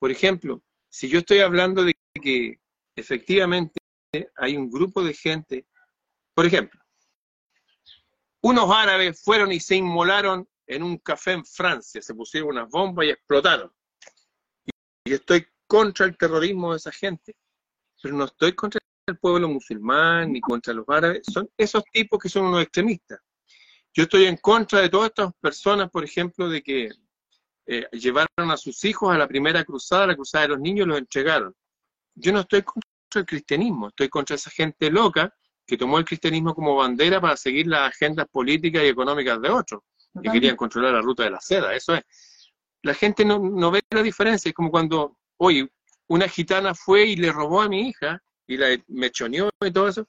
Por 0.00 0.10
ejemplo, 0.10 0.60
si 0.88 1.08
yo 1.08 1.20
estoy 1.20 1.38
hablando 1.38 1.84
de 1.84 1.94
que 2.20 2.58
efectivamente 2.96 3.78
hay 4.34 4.56
un 4.56 4.68
grupo 4.68 5.04
de 5.04 5.14
gente, 5.14 5.64
por 6.34 6.44
ejemplo, 6.44 6.80
unos 8.40 8.68
árabes 8.68 9.22
fueron 9.22 9.52
y 9.52 9.60
se 9.60 9.76
inmolaron 9.76 10.48
en 10.66 10.82
un 10.82 10.98
café 10.98 11.32
en 11.32 11.44
Francia, 11.44 12.02
se 12.02 12.14
pusieron 12.14 12.50
unas 12.50 12.68
bombas 12.68 13.06
y 13.06 13.10
explotaron. 13.10 13.72
Y 15.04 15.12
estoy 15.12 15.46
contra 15.66 16.06
el 16.06 16.16
terrorismo 16.16 16.72
de 16.72 16.78
esa 16.78 16.92
gente, 16.92 17.36
pero 18.02 18.16
no 18.16 18.24
estoy 18.24 18.52
contra 18.54 18.80
el 19.06 19.18
pueblo 19.18 19.48
musulmán 19.48 20.32
ni 20.32 20.40
contra 20.40 20.74
los 20.74 20.84
árabes, 20.88 21.22
son 21.32 21.48
esos 21.56 21.84
tipos 21.92 22.18
que 22.20 22.28
son 22.28 22.46
unos 22.46 22.62
extremistas. 22.62 23.20
Yo 23.94 24.02
estoy 24.02 24.24
en 24.26 24.36
contra 24.36 24.80
de 24.80 24.88
todas 24.88 25.08
estas 25.08 25.32
personas, 25.40 25.90
por 25.90 26.04
ejemplo, 26.04 26.48
de 26.48 26.62
que 26.62 26.90
eh, 27.66 27.86
llevaron 27.92 28.50
a 28.50 28.56
sus 28.56 28.84
hijos 28.84 29.14
a 29.14 29.18
la 29.18 29.28
primera 29.28 29.64
cruzada, 29.64 30.08
la 30.08 30.16
cruzada 30.16 30.42
de 30.42 30.48
los 30.48 30.60
niños, 30.60 30.86
los 30.86 30.98
entregaron. 30.98 31.54
Yo 32.14 32.32
no 32.32 32.40
estoy 32.40 32.62
contra 32.62 32.82
el 33.14 33.24
cristianismo, 33.26 33.88
estoy 33.88 34.08
contra 34.08 34.36
esa 34.36 34.50
gente 34.50 34.90
loca 34.90 35.32
que 35.64 35.76
tomó 35.76 35.98
el 35.98 36.04
cristianismo 36.04 36.54
como 36.54 36.76
bandera 36.76 37.20
para 37.20 37.36
seguir 37.36 37.66
las 37.68 37.88
agendas 37.88 38.26
políticas 38.28 38.82
y 38.84 38.88
económicas 38.88 39.40
de 39.40 39.50
otros 39.50 39.82
que 40.22 40.30
querían 40.30 40.56
controlar 40.56 40.92
la 40.92 41.00
ruta 41.00 41.24
de 41.24 41.30
la 41.30 41.40
seda, 41.40 41.74
eso 41.74 41.94
es. 41.94 42.02
La 42.82 42.94
gente 42.94 43.24
no, 43.24 43.38
no 43.38 43.70
ve 43.70 43.82
la 43.90 44.02
diferencia, 44.02 44.48
es 44.48 44.54
como 44.54 44.70
cuando, 44.70 45.18
oye, 45.38 45.68
una 46.08 46.28
gitana 46.28 46.74
fue 46.74 47.04
y 47.06 47.16
le 47.16 47.32
robó 47.32 47.60
a 47.60 47.68
mi 47.68 47.88
hija 47.88 48.22
y 48.46 48.56
la 48.56 48.68
mechoneó 48.88 49.50
y 49.64 49.70
todo 49.70 49.88
eso. 49.88 50.08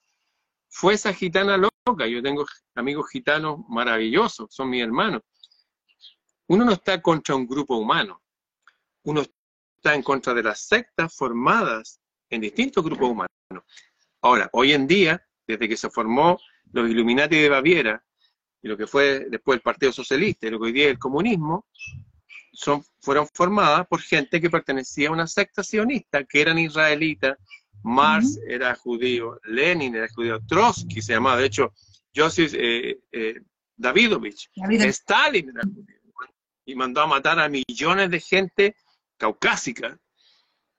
Fue 0.70 0.94
esa 0.94 1.14
gitana 1.14 1.58
loca, 1.58 2.06
yo 2.08 2.22
tengo 2.22 2.46
amigos 2.76 3.10
gitanos 3.10 3.60
maravillosos, 3.68 4.54
son 4.54 4.70
mis 4.70 4.84
hermanos. 4.84 5.22
Uno 6.48 6.66
no 6.66 6.74
está 6.74 7.02
contra 7.02 7.36
un 7.36 7.48
grupo 7.48 7.78
humano, 7.78 8.22
uno 9.04 9.22
está 9.22 9.96
en 9.96 10.04
contra 10.04 10.34
de 10.34 10.44
las 10.44 10.62
sectas 10.62 11.16
formadas 11.16 12.00
en 12.30 12.42
distintos 12.42 12.84
grupos 12.84 13.10
humanos. 13.10 13.32
Ahora, 14.22 14.50
hoy 14.54 14.74
en 14.74 14.88
día, 14.88 15.26
desde 15.48 15.68
que 15.68 15.78
se 15.78 15.90
formó 15.90 16.40
los 16.74 16.90
Illuminati 16.90 17.38
de 17.38 17.50
Baviera, 17.50 18.04
y 18.62 18.68
lo 18.68 18.78
que 18.78 18.88
fue 18.88 19.28
después 19.30 19.58
el 19.58 19.62
Partido 19.62 19.92
Socialista 19.92 20.48
y 20.48 20.50
lo 20.50 20.60
que 20.60 20.66
hoy 20.66 20.72
día 20.72 20.86
es 20.86 20.92
el 20.92 21.00
comunismo, 21.00 21.66
son, 22.52 22.84
fueron 23.02 23.28
formadas 23.34 23.86
por 23.88 24.02
gente 24.02 24.42
que 24.42 24.50
pertenecía 24.50 25.10
a 25.10 25.12
una 25.12 25.28
secta 25.28 25.64
sionista, 25.64 26.24
que 26.24 26.42
eran 26.42 26.58
israelitas, 26.58 27.38
Marx 27.84 28.40
era 28.48 28.76
judío, 28.76 29.40
Lenin 29.44 29.96
era 29.96 30.08
judío, 30.10 30.40
Trotsky 30.48 31.02
se 31.02 31.14
llamaba, 31.14 31.38
de 31.38 31.46
hecho, 31.46 31.74
Joseph 32.16 32.54
eh, 32.56 33.00
eh, 33.12 33.42
Davidovich, 33.76 34.50
Stalin 34.56 35.50
era 35.50 35.62
judío, 35.62 35.96
y 36.66 36.76
mandó 36.76 37.02
a 37.02 37.08
matar 37.08 37.40
a 37.40 37.48
millones 37.48 38.10
de 38.10 38.20
gente 38.20 38.76
caucásica 39.18 39.98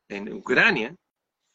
en 0.08 0.32
Ucrania, 0.32 0.94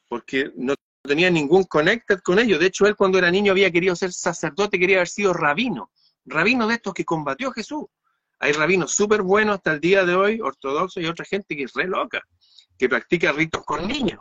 porque 0.08 0.52
no 0.56 0.74
tenía 1.04 1.30
ningún 1.30 1.66
connected 1.66 2.20
con 2.20 2.40
ellos. 2.40 2.60
De 2.60 2.68
hecho, 2.68 2.88
él 2.88 2.96
cuando 2.96 3.18
era 3.18 3.30
niño 3.30 3.52
había 3.52 3.72
querido 3.72 3.96
ser 3.96 4.14
sacerdote, 4.14 4.80
quería 4.80 4.98
haber 4.98 5.10
sido 5.10 5.34
rabino 5.34 5.92
rabino 6.26 6.68
de 6.68 6.76
estos 6.76 6.94
que 6.94 7.06
combatió 7.06 7.52
Jesús. 7.52 7.86
Hay 8.40 8.52
rabinos 8.52 8.94
súper 8.94 9.22
buenos 9.22 9.56
hasta 9.56 9.74
el 9.74 9.80
día 9.80 10.06
de 10.06 10.16
hoy, 10.16 10.42
ortodoxos, 10.42 11.02
y 11.02 11.06
otra 11.06 11.26
gente 11.26 11.56
que 11.56 11.64
es 11.64 11.74
re 11.74 11.88
loca, 11.88 12.22
que 12.78 12.90
practica 12.90 13.32
ritos 13.32 13.64
con 13.64 13.88
niños. 13.88 14.20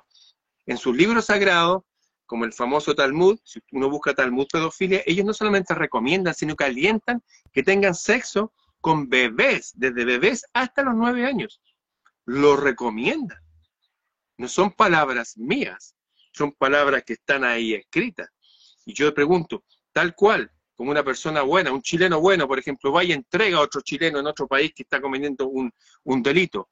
En 0.66 0.78
sus 0.78 0.96
libros 0.96 1.26
sagrados, 1.26 1.82
como 2.26 2.44
el 2.44 2.52
famoso 2.52 2.94
Talmud, 2.94 3.38
si 3.44 3.60
uno 3.72 3.90
busca 3.90 4.14
Talmud 4.14 4.46
pedofilia, 4.50 5.02
ellos 5.06 5.26
no 5.26 5.34
solamente 5.34 5.74
recomiendan, 5.74 6.34
sino 6.34 6.56
que 6.56 6.64
alientan 6.64 7.22
que 7.52 7.62
tengan 7.62 7.94
sexo 7.94 8.52
con 8.80 9.08
bebés, 9.08 9.72
desde 9.74 10.04
bebés 10.04 10.44
hasta 10.52 10.82
los 10.82 10.94
nueve 10.94 11.26
años. 11.26 11.60
lo 12.24 12.56
recomiendan. 12.56 13.38
No 14.38 14.48
son 14.48 14.70
palabras 14.70 15.36
mías, 15.36 15.96
son 16.32 16.52
palabras 16.52 17.02
que 17.04 17.14
están 17.14 17.44
ahí 17.44 17.74
escritas. 17.74 18.28
Y 18.84 18.94
yo 18.94 19.12
pregunto, 19.12 19.64
tal 19.92 20.14
cual, 20.14 20.50
como 20.74 20.90
una 20.90 21.02
persona 21.02 21.42
buena, 21.42 21.72
un 21.72 21.82
chileno 21.82 22.20
bueno, 22.20 22.48
por 22.48 22.58
ejemplo, 22.58 22.92
vaya 22.92 23.10
y 23.10 23.12
entrega 23.12 23.58
a 23.58 23.60
otro 23.60 23.80
chileno 23.82 24.18
en 24.18 24.26
otro 24.26 24.46
país 24.46 24.72
que 24.74 24.82
está 24.82 25.00
cometiendo 25.00 25.48
un, 25.48 25.70
un 26.04 26.22
delito, 26.22 26.68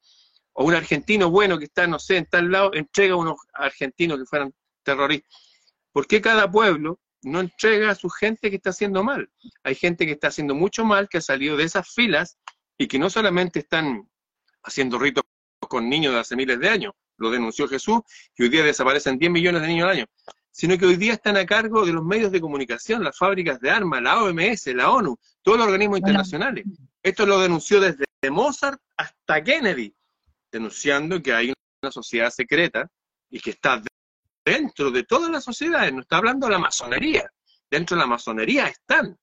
o 0.53 0.65
un 0.65 0.73
argentino 0.73 1.29
bueno 1.29 1.57
que 1.57 1.65
está, 1.65 1.87
no 1.87 1.99
sé, 1.99 2.17
en 2.17 2.25
tal 2.25 2.51
lado, 2.51 2.73
entrega 2.73 3.13
a 3.13 3.17
unos 3.17 3.37
argentinos 3.53 4.19
que 4.19 4.25
fueran 4.25 4.53
terroristas. 4.83 5.31
¿Por 5.91 6.07
qué 6.07 6.21
cada 6.21 6.49
pueblo 6.49 6.99
no 7.23 7.39
entrega 7.39 7.91
a 7.91 7.95
su 7.95 8.09
gente 8.09 8.49
que 8.49 8.55
está 8.57 8.71
haciendo 8.71 9.03
mal? 9.03 9.29
Hay 9.63 9.75
gente 9.75 10.05
que 10.05 10.13
está 10.13 10.27
haciendo 10.27 10.55
mucho 10.55 10.83
mal, 10.83 11.07
que 11.07 11.19
ha 11.19 11.21
salido 11.21 11.57
de 11.57 11.63
esas 11.63 11.93
filas 11.93 12.37
y 12.77 12.87
que 12.87 12.99
no 12.99 13.09
solamente 13.09 13.59
están 13.59 14.09
haciendo 14.63 14.97
ritos 14.97 15.23
con 15.59 15.89
niños 15.89 16.13
de 16.13 16.19
hace 16.19 16.35
miles 16.35 16.59
de 16.59 16.69
años, 16.69 16.93
lo 17.17 17.29
denunció 17.29 17.67
Jesús, 17.67 17.99
y 18.35 18.43
hoy 18.43 18.49
día 18.49 18.63
desaparecen 18.63 19.17
10 19.17 19.31
millones 19.31 19.61
de 19.61 19.67
niños 19.67 19.85
al 19.85 19.97
año, 19.97 20.05
sino 20.51 20.77
que 20.77 20.85
hoy 20.85 20.97
día 20.97 21.13
están 21.13 21.37
a 21.37 21.45
cargo 21.45 21.85
de 21.85 21.93
los 21.93 22.03
medios 22.03 22.31
de 22.31 22.41
comunicación, 22.41 23.03
las 23.03 23.17
fábricas 23.17 23.59
de 23.61 23.69
armas, 23.69 24.01
la 24.01 24.21
OMS, 24.23 24.67
la 24.67 24.91
ONU, 24.91 25.17
todos 25.41 25.57
los 25.57 25.67
organismos 25.67 25.99
internacionales. 25.99 26.65
Esto 27.01 27.25
lo 27.25 27.39
denunció 27.39 27.79
desde 27.79 28.05
Mozart 28.29 28.79
hasta 28.97 29.43
Kennedy, 29.43 29.93
denunciando 30.51 31.21
que 31.21 31.33
hay 31.33 31.53
una 31.81 31.91
sociedad 31.91 32.29
secreta 32.29 32.89
y 33.29 33.39
que 33.39 33.51
está 33.51 33.81
dentro 34.45 34.91
de 34.91 35.03
todas 35.03 35.31
las 35.31 35.43
sociedades, 35.43 35.93
no 35.93 36.01
está 36.01 36.17
hablando 36.17 36.47
de 36.47 36.53
la 36.53 36.59
masonería, 36.59 37.31
dentro 37.69 37.95
de 37.95 38.01
la 38.01 38.07
masonería 38.07 38.67
están, 38.67 39.17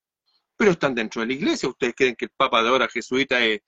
pero 0.56 0.72
están 0.72 0.94
dentro 0.94 1.20
de 1.20 1.28
la 1.28 1.32
iglesia. 1.34 1.68
¿Ustedes 1.68 1.94
creen 1.94 2.16
que 2.16 2.24
el 2.24 2.30
Papa 2.36 2.62
de 2.62 2.68
ahora 2.68 2.88
jesuita 2.88 3.44
es, 3.44 3.60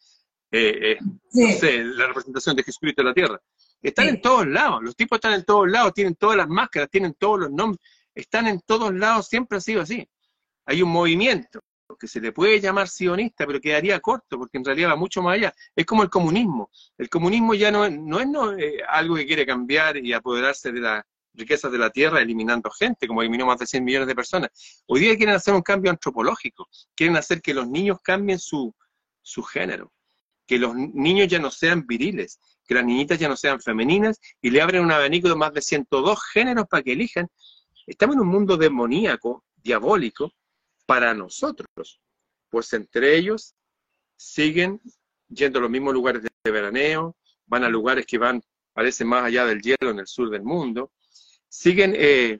la 0.50 2.06
representación 2.06 2.56
de 2.56 2.64
Jesucristo 2.64 3.02
en 3.02 3.08
la 3.08 3.14
tierra? 3.14 3.40
Están 3.82 4.08
en 4.08 4.20
todos 4.20 4.46
lados, 4.46 4.82
los 4.82 4.94
tipos 4.94 5.16
están 5.16 5.32
en 5.32 5.44
todos 5.44 5.68
lados, 5.70 5.94
tienen 5.94 6.14
todas 6.14 6.36
las 6.36 6.48
máscaras, 6.48 6.90
tienen 6.90 7.14
todos 7.14 7.40
los 7.40 7.50
nombres, 7.50 7.80
están 8.14 8.46
en 8.46 8.60
todos 8.60 8.92
lados, 8.94 9.26
siempre 9.28 9.58
ha 9.58 9.60
sido 9.60 9.82
así. 9.82 10.06
Hay 10.66 10.82
un 10.82 10.90
movimiento 10.90 11.60
que 11.98 12.06
se 12.06 12.20
le 12.20 12.32
puede 12.32 12.60
llamar 12.60 12.88
sionista, 12.88 13.46
pero 13.46 13.60
quedaría 13.60 14.00
corto, 14.00 14.38
porque 14.38 14.58
en 14.58 14.64
realidad 14.64 14.90
va 14.90 14.96
mucho 14.96 15.22
más 15.22 15.34
allá. 15.34 15.52
Es 15.74 15.86
como 15.86 16.02
el 16.02 16.10
comunismo. 16.10 16.70
El 16.96 17.08
comunismo 17.08 17.54
ya 17.54 17.70
no, 17.70 17.88
no 17.88 18.20
es 18.20 18.62
eh, 18.62 18.78
algo 18.88 19.16
que 19.16 19.26
quiere 19.26 19.46
cambiar 19.46 19.96
y 19.96 20.12
apoderarse 20.12 20.72
de 20.72 20.80
las 20.80 21.04
riquezas 21.34 21.70
de 21.70 21.78
la 21.78 21.90
tierra 21.90 22.20
eliminando 22.20 22.70
gente, 22.70 23.06
como 23.06 23.22
eliminó 23.22 23.46
más 23.46 23.58
de 23.58 23.66
100 23.66 23.84
millones 23.84 24.08
de 24.08 24.14
personas. 24.14 24.82
Hoy 24.86 25.00
día 25.00 25.16
quieren 25.16 25.34
hacer 25.34 25.54
un 25.54 25.62
cambio 25.62 25.90
antropológico, 25.90 26.68
quieren 26.94 27.16
hacer 27.16 27.40
que 27.40 27.54
los 27.54 27.68
niños 27.68 27.98
cambien 28.02 28.38
su, 28.38 28.74
su 29.22 29.42
género, 29.42 29.92
que 30.46 30.58
los 30.58 30.74
niños 30.74 31.28
ya 31.28 31.38
no 31.38 31.50
sean 31.50 31.86
viriles, 31.86 32.40
que 32.70 32.74
las 32.76 32.84
niñitas 32.84 33.18
ya 33.18 33.28
no 33.28 33.36
sean 33.36 33.60
femeninas 33.60 34.20
y 34.40 34.48
le 34.48 34.62
abren 34.62 34.84
un 34.84 34.92
abanico 34.92 35.28
de 35.28 35.34
más 35.34 35.52
de 35.52 35.60
102 35.60 36.22
géneros 36.32 36.68
para 36.70 36.84
que 36.84 36.92
elijan. 36.92 37.28
Estamos 37.84 38.14
en 38.14 38.20
un 38.20 38.28
mundo 38.28 38.56
demoníaco, 38.56 39.42
diabólico, 39.56 40.32
para 40.86 41.12
nosotros, 41.12 42.00
pues 42.48 42.72
entre 42.72 43.16
ellos 43.16 43.56
siguen 44.14 44.80
yendo 45.26 45.58
a 45.58 45.62
los 45.62 45.70
mismos 45.72 45.94
lugares 45.94 46.22
de 46.22 46.50
veraneo, 46.52 47.16
van 47.46 47.64
a 47.64 47.68
lugares 47.68 48.06
que 48.06 48.18
van, 48.18 48.40
parece 48.72 49.04
más 49.04 49.24
allá 49.24 49.46
del 49.46 49.60
hielo 49.60 49.90
en 49.90 49.98
el 49.98 50.06
sur 50.06 50.30
del 50.30 50.44
mundo, 50.44 50.92
siguen, 51.48 51.92
eh, 51.96 52.38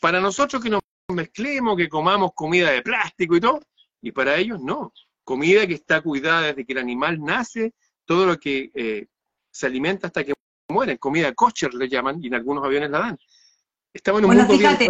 para 0.00 0.20
nosotros 0.20 0.60
que 0.60 0.70
nos 0.70 0.80
mezclemos, 1.06 1.76
que 1.76 1.88
comamos 1.88 2.32
comida 2.34 2.72
de 2.72 2.82
plástico 2.82 3.36
y 3.36 3.40
todo, 3.40 3.60
y 4.02 4.10
para 4.10 4.38
ellos 4.38 4.60
no, 4.60 4.92
comida 5.22 5.68
que 5.68 5.74
está 5.74 6.00
cuidada 6.00 6.48
desde 6.48 6.66
que 6.66 6.72
el 6.72 6.78
animal 6.80 7.20
nace, 7.22 7.74
todo 8.06 8.26
lo 8.26 8.38
que 8.38 8.72
eh, 8.74 9.06
se 9.58 9.66
alimenta 9.66 10.06
hasta 10.06 10.22
que 10.22 10.34
mueren, 10.68 10.98
comida 10.98 11.34
kosher 11.34 11.74
le 11.74 11.88
llaman, 11.88 12.22
y 12.22 12.28
en 12.28 12.34
algunos 12.36 12.64
aviones 12.64 12.90
la 12.90 12.98
dan. 13.00 13.18
Estamos 13.92 14.20
en 14.20 14.26
un 14.26 14.36
bueno, 14.36 14.48
fíjate, 14.48 14.86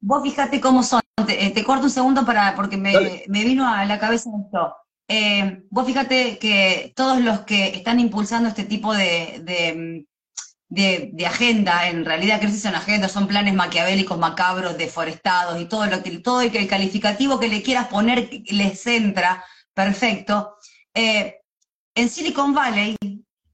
vos 0.00 0.22
fíjate 0.24 0.60
cómo 0.60 0.82
son, 0.82 1.00
te, 1.24 1.46
eh, 1.46 1.64
corto 1.64 1.84
un 1.84 1.90
segundo 1.90 2.26
para, 2.26 2.56
porque 2.56 2.76
me, 2.76 3.24
vino 3.28 3.68
a 3.72 3.84
la 3.84 4.00
cabeza 4.00 4.30
esto. 4.44 4.74
Eh, 5.06 5.62
vos 5.70 5.86
fíjate 5.86 6.38
que 6.38 6.92
todos 6.96 7.20
los 7.20 7.40
que 7.40 7.68
están 7.68 8.00
impulsando 8.00 8.48
este 8.48 8.64
tipo 8.64 8.92
de, 8.92 10.04
de, 10.68 11.10
de, 11.12 11.26
agenda, 11.26 11.88
en 11.88 12.04
realidad 12.04 12.40
que 12.40 12.50
son 12.50 12.74
agenda, 12.74 13.08
son 13.08 13.28
planes 13.28 13.54
maquiavélicos, 13.54 14.18
macabros, 14.18 14.76
deforestados 14.76 15.60
y 15.60 15.66
todo 15.66 15.86
lo 15.86 16.02
que, 16.02 16.18
todo 16.18 16.40
el, 16.40 16.54
el 16.54 16.66
calificativo 16.66 17.38
que 17.38 17.46
le 17.46 17.62
quieras 17.62 17.86
poner 17.86 18.28
les 18.48 18.84
entra, 18.88 19.44
perfecto. 19.72 20.56
Eh, 20.92 21.36
en 21.94 22.08
Silicon 22.08 22.54
Valley 22.54 22.96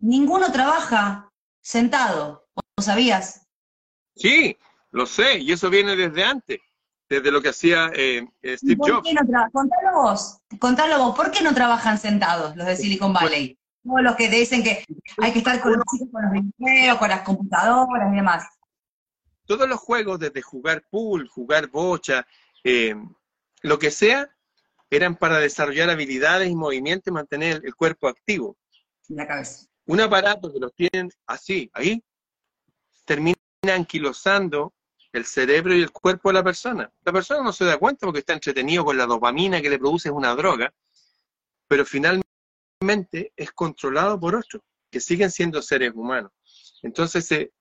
ninguno 0.05 0.53
trabaja 0.53 1.33
sentado, 1.63 2.47
¿lo 2.77 2.85
sabías? 2.85 3.47
Sí, 4.15 4.57
lo 4.91 5.07
sé, 5.07 5.39
y 5.39 5.51
eso 5.53 5.71
viene 5.71 5.97
desde 5.97 6.25
antes, 6.25 6.61
desde 7.09 7.33
lo 7.33 7.41
que 7.41 7.49
hacía 7.49 7.91
eh, 7.95 8.29
eh, 8.43 8.59
Steve 8.59 8.77
Jobs. 8.79 9.09
contalo 9.53 9.93
vos, 9.95 10.39
contalo 10.61 10.99
vos, 10.99 11.17
¿por 11.17 11.31
qué 11.31 11.43
no 11.43 11.55
trabajan 11.55 11.99
sentados 11.99 12.55
los 12.55 12.67
de 12.67 12.77
Silicon 12.77 13.13
pues 13.13 13.25
Valley? 13.25 13.59
Todos 13.83 14.03
los 14.03 14.17
que 14.17 14.29
te 14.29 14.37
dicen 14.37 14.63
que 14.63 14.85
hay 15.19 15.33
que 15.33 15.39
estar 15.39 15.61
con 15.61 15.73
los 15.73 15.85
con 15.85 16.23
los 16.23 16.33
videojuegos, 16.33 16.99
con 16.99 17.09
las 17.09 17.23
computadoras 17.23 18.13
y 18.13 18.17
demás. 18.17 18.45
Todos 19.47 19.69
los 19.69 19.79
juegos, 19.79 20.19
desde 20.19 20.41
jugar 20.41 20.85
pool, 20.91 21.29
jugar 21.29 21.69
bocha, 21.69 22.27
eh, 22.63 22.95
lo 23.63 23.79
que 23.79 23.91
sea, 23.91 24.31
eran 24.91 25.17
para 25.17 25.39
desarrollar 25.39 25.91
habilidades 25.91 26.51
y 26.51 26.55
movimientos 26.55 27.09
y 27.09 27.15
mantener 27.15 27.63
el 27.65 27.75
cuerpo 27.75 28.09
activo. 28.09 28.57
la 29.09 29.27
cabeza 29.27 29.67
un 29.87 30.01
aparato 30.01 30.53
que 30.53 30.59
los 30.59 30.75
tienen 30.75 31.11
así, 31.27 31.71
ahí, 31.75 32.03
termina 33.05 33.37
anquilosando 33.63 34.75
el 35.13 35.25
cerebro 35.25 35.75
y 35.75 35.83
el 35.83 35.93
cuerpo 35.93 36.31
de 36.31 36.35
la 36.35 36.43
persona. 36.43 36.91
La 37.05 37.13
persona 37.13 37.43
no 37.43 37.53
se 37.53 37.65
da 37.65 37.79
cuenta 37.79 38.07
porque 38.07 38.21
está 38.21 38.33
entretenido 38.33 38.85
con 38.85 38.97
la 38.97 39.07
dopamina 39.07 39.63
que 39.63 39.71
le 39.71 39.79
produce 39.79 40.11
una 40.11 40.35
droga, 40.35 40.73
pero 41.69 41.85
finalmente 41.85 43.33
es 43.37 43.53
controlado 43.53 44.19
por 44.19 44.35
otros, 44.35 44.63
que 44.91 45.01
siguen 45.01 45.31
siendo 45.31 45.63
seres 45.63 45.93
humanos. 45.95 46.33
Entonces 46.83 47.27
se 47.27 47.53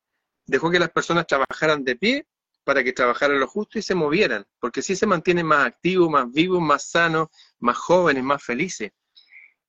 dejó 0.46 0.72
que 0.72 0.80
las 0.80 0.92
personas 0.92 1.28
trabajaran 1.28 1.84
de 1.84 1.96
pie 1.96 2.28
para 2.64 2.84
que 2.84 2.94
trabajaran 2.94 3.40
lo 3.40 3.48
justo 3.48 3.78
y 3.78 3.82
se 3.82 3.94
movieran, 3.94 4.46
porque 4.60 4.80
así 4.80 4.96
se 4.96 5.06
mantienen 5.06 5.46
más 5.46 5.66
activos, 5.66 6.10
más 6.10 6.32
vivos, 6.32 6.62
más 6.62 6.90
sanos, 6.90 7.28
más 7.60 7.78
jóvenes, 7.78 8.24
más 8.24 8.44
felices. 8.44 8.92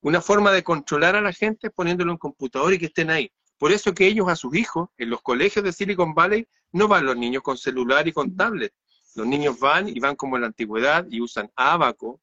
Una 0.04 0.20
forma 0.20 0.52
de 0.52 0.62
controlar 0.62 1.16
a 1.16 1.23
la 1.23 1.32
gente 1.32 1.70
poniéndolo 1.70 2.12
en 2.12 2.18
computador 2.18 2.75
y 2.75 2.78
que 2.78 2.87
estén 2.87 3.08
ahí. 3.08 3.32
Por 3.56 3.73
eso 3.73 3.94
que 3.94 4.06
ellos 4.06 4.28
a 4.28 4.37
sus 4.37 4.54
hijos, 4.54 4.90
en 4.99 5.08
los 5.08 5.23
colegios 5.23 5.64
de 5.64 5.73
Silicon 5.73 6.12
Valley, 6.12 6.46
no 6.73 6.88
van 6.88 7.06
los 7.06 7.16
niños 7.16 7.42
con 7.42 7.56
celular 7.56 8.06
y 8.06 8.12
con 8.12 8.37
tablet. 8.37 8.70
Los 9.14 9.26
niños 9.26 9.58
van 9.58 9.88
y 9.88 9.99
van 10.00 10.14
como 10.14 10.37
en 10.37 10.42
la 10.42 10.49
antigüedad 10.49 11.06
y 11.08 11.23
usan 11.23 11.50
abaco 11.56 12.20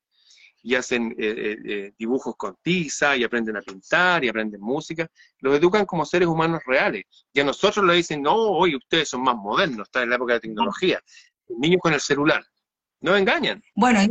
y 0.61 0.75
hacen 0.75 1.15
eh, 1.17 1.33
eh, 1.35 1.57
eh, 1.65 1.93
dibujos 1.97 2.35
con 2.37 2.55
tiza 2.61 3.17
y 3.17 3.23
aprenden 3.23 3.57
a 3.57 3.61
pintar 3.61 4.23
y 4.23 4.29
aprenden 4.29 4.61
música. 4.61 5.09
Los 5.39 5.55
educan 5.55 5.87
como 5.87 6.05
seres 6.05 6.27
humanos 6.27 6.61
reales. 6.67 7.05
Y 7.33 7.39
a 7.39 7.43
nosotros 7.43 7.83
le 7.83 7.95
dicen, 7.95 8.21
no, 8.21 8.35
hoy 8.35 8.75
ustedes 8.75 9.09
son 9.09 9.23
más 9.23 9.35
modernos, 9.35 9.87
están 9.87 10.03
en 10.03 10.09
la 10.11 10.17
época 10.17 10.33
de 10.33 10.41
tecnología. 10.41 11.01
niños 11.47 11.81
con 11.81 11.93
el 11.95 11.99
celular. 11.99 12.45
No 12.99 13.17
engañan. 13.17 13.63
Bueno, 13.73 14.01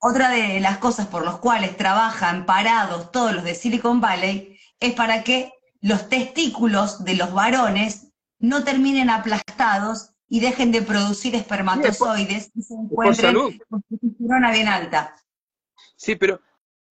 otra 0.00 0.30
de 0.30 0.60
las 0.60 0.78
cosas 0.78 1.06
por 1.06 1.24
las 1.24 1.36
cuales 1.36 1.76
trabajan 1.76 2.46
parados 2.46 3.12
todos 3.12 3.34
los 3.34 3.44
de 3.44 3.54
Silicon 3.54 4.00
Valley 4.00 4.58
es 4.80 4.94
para 4.94 5.22
que 5.22 5.52
los 5.82 6.08
testículos 6.08 7.04
de 7.04 7.14
los 7.14 7.32
varones 7.32 8.08
no 8.38 8.64
terminen 8.64 9.10
aplastados 9.10 10.10
y 10.28 10.40
dejen 10.40 10.72
de 10.72 10.82
producir 10.82 11.34
espermatozoides 11.34 12.50
y 12.54 12.62
se 12.62 12.74
encuentren 12.74 13.34
con 13.68 13.82
testosterona 13.82 14.50
bien 14.52 14.68
alta. 14.68 15.14
Sí, 15.96 16.16
pero 16.16 16.40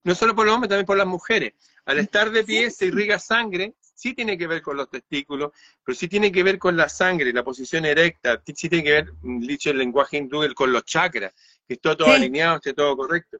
no 0.03 0.13
solo 0.13 0.35
por 0.35 0.45
los 0.45 0.53
hombres, 0.53 0.69
también 0.69 0.85
por 0.85 0.97
las 0.97 1.07
mujeres. 1.07 1.53
Al 1.85 1.97
estar 1.97 2.29
de 2.29 2.43
pie 2.43 2.69
se 2.69 2.87
irriga 2.87 3.17
sangre, 3.17 3.73
sí 3.81 4.13
tiene 4.13 4.37
que 4.37 4.45
ver 4.45 4.61
con 4.61 4.77
los 4.77 4.89
testículos, 4.89 5.51
pero 5.83 5.95
sí 5.95 6.07
tiene 6.07 6.31
que 6.31 6.43
ver 6.43 6.59
con 6.59 6.77
la 6.77 6.89
sangre, 6.89 7.33
la 7.33 7.43
posición 7.43 7.85
erecta, 7.85 8.39
sí 8.45 8.69
tiene 8.69 8.83
que 8.83 8.91
ver, 8.91 9.13
dicho 9.21 9.71
el 9.71 9.79
lenguaje 9.79 10.17
hindú, 10.17 10.43
con 10.53 10.71
los 10.71 10.85
chakras 10.85 11.33
que 11.69 11.75
esté 11.75 11.95
todo 11.95 12.11
alineado, 12.11 12.55
esté 12.55 12.73
todo 12.73 12.97
correcto. 12.97 13.37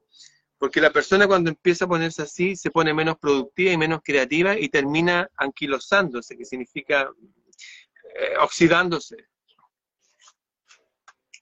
Porque 0.60 0.80
la 0.80 0.92
persona 0.92 1.26
cuando 1.26 1.50
empieza 1.50 1.86
a 1.86 1.88
ponerse 1.88 2.22
así 2.22 2.56
se 2.56 2.70
pone 2.70 2.94
menos 2.94 3.18
productiva 3.18 3.72
y 3.72 3.78
menos 3.78 4.02
creativa 4.04 4.58
y 4.58 4.70
termina 4.70 5.28
anquilosándose, 5.36 6.38
que 6.38 6.46
significa 6.46 7.10
eh, 8.16 8.38
oxidándose. 8.40 9.16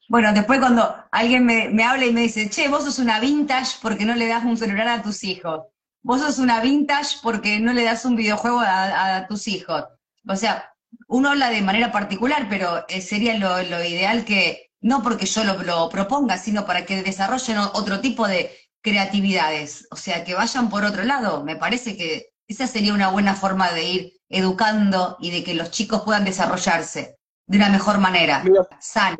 Bueno, 0.08 0.32
después 0.34 0.60
cuando 0.60 0.96
alguien 1.12 1.46
me, 1.46 1.84
habla 1.84 2.06
y 2.06 2.14
me 2.14 2.22
dice, 2.22 2.50
che, 2.50 2.70
vos 2.70 2.86
sos 2.86 3.00
una 3.00 3.20
vintage 3.20 3.80
porque 3.82 4.06
no 4.06 4.16
le 4.16 4.28
das 4.28 4.46
un 4.46 4.56
celular 4.56 4.88
a 4.88 5.02
tus 5.02 5.26
hijos. 5.26 5.66
Vos 6.02 6.22
sos 6.22 6.40
una 6.40 6.62
vintage 6.62 7.18
porque 7.22 7.60
no 7.60 7.74
le 7.74 7.84
das 7.84 8.06
un 8.06 8.16
videojuego 8.16 8.62
a, 8.62 9.26
tus 9.28 9.50
hijos. 9.50 9.84
O 10.26 10.36
sea, 10.38 10.72
uno 11.08 11.32
habla 11.32 11.50
de 11.50 11.62
manera 11.62 11.92
particular, 11.92 12.48
pero 12.50 12.86
eh, 12.88 13.02
sería 13.02 13.38
lo, 13.38 13.62
lo 13.64 13.84
ideal 13.84 14.24
que, 14.24 14.67
no 14.82 15.02
porque 15.02 15.26
yo 15.26 15.44
lo, 15.44 15.90
proponga, 15.90 16.38
sino 16.38 16.66
para 16.66 16.86
que 16.86 17.04
desarrollen 17.04 17.58
otro 17.58 18.00
tipo 18.00 18.28
de 18.28 18.56
creatividades, 18.82 19.88
o 19.92 19.96
sea, 19.96 20.24
que 20.24 20.34
vayan 20.34 20.70
por 20.70 20.86
otro 20.86 21.04
lado. 21.04 21.44
Me 21.44 21.56
parece 21.56 21.98
que 21.98 22.30
Esa 22.48 22.68
sería 22.68 22.94
una 22.94 23.10
buena 23.10 23.36
forma 23.36 23.72
de 23.74 23.84
ir 23.84 24.14
educando 24.30 25.18
y 25.20 25.32
de 25.32 25.44
que 25.44 25.54
los 25.54 25.72
chicos 25.72 26.04
puedan 26.04 26.24
desarrollarse 26.24 27.18
de 27.46 27.58
una 27.58 27.70
mejor 27.70 28.00
manera, 28.00 28.44
sano. 28.80 29.18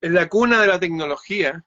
En 0.00 0.14
la 0.14 0.28
cuna 0.28 0.60
de 0.60 0.66
la 0.68 0.78
tecnología, 0.78 1.64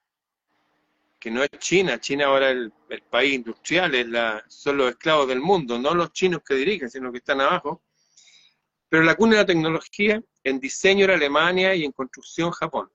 que 1.20 1.30
no 1.30 1.44
es 1.44 1.50
China, 1.60 2.00
China 2.00 2.26
ahora 2.26 2.50
es 2.52 2.72
el, 2.90 3.04
país 3.04 3.36
industrial, 3.36 3.94
es 3.94 4.08
la, 4.08 4.44
son 4.48 4.78
los 4.78 4.90
esclavos 4.92 5.28
del 5.28 5.40
mundo, 5.40 5.78
no 5.78 5.94
los 5.94 6.12
chinos 6.14 6.42
que 6.44 6.56
dirigen, 6.56 6.90
sino 6.90 7.12
que 7.12 7.20
están 7.20 7.42
abajo. 7.42 7.84
Pero 8.90 9.04
la 9.04 9.16
cuna 9.16 9.34
de 9.34 9.42
la 9.42 9.46
tecnología, 9.46 10.22
en 10.44 10.60
diseño 10.60 11.06
era 11.06 11.16
Alemania 11.16 11.76
y 11.76 11.86
en 11.86 11.92
construcción 11.92 12.52
Japón, 12.52 12.92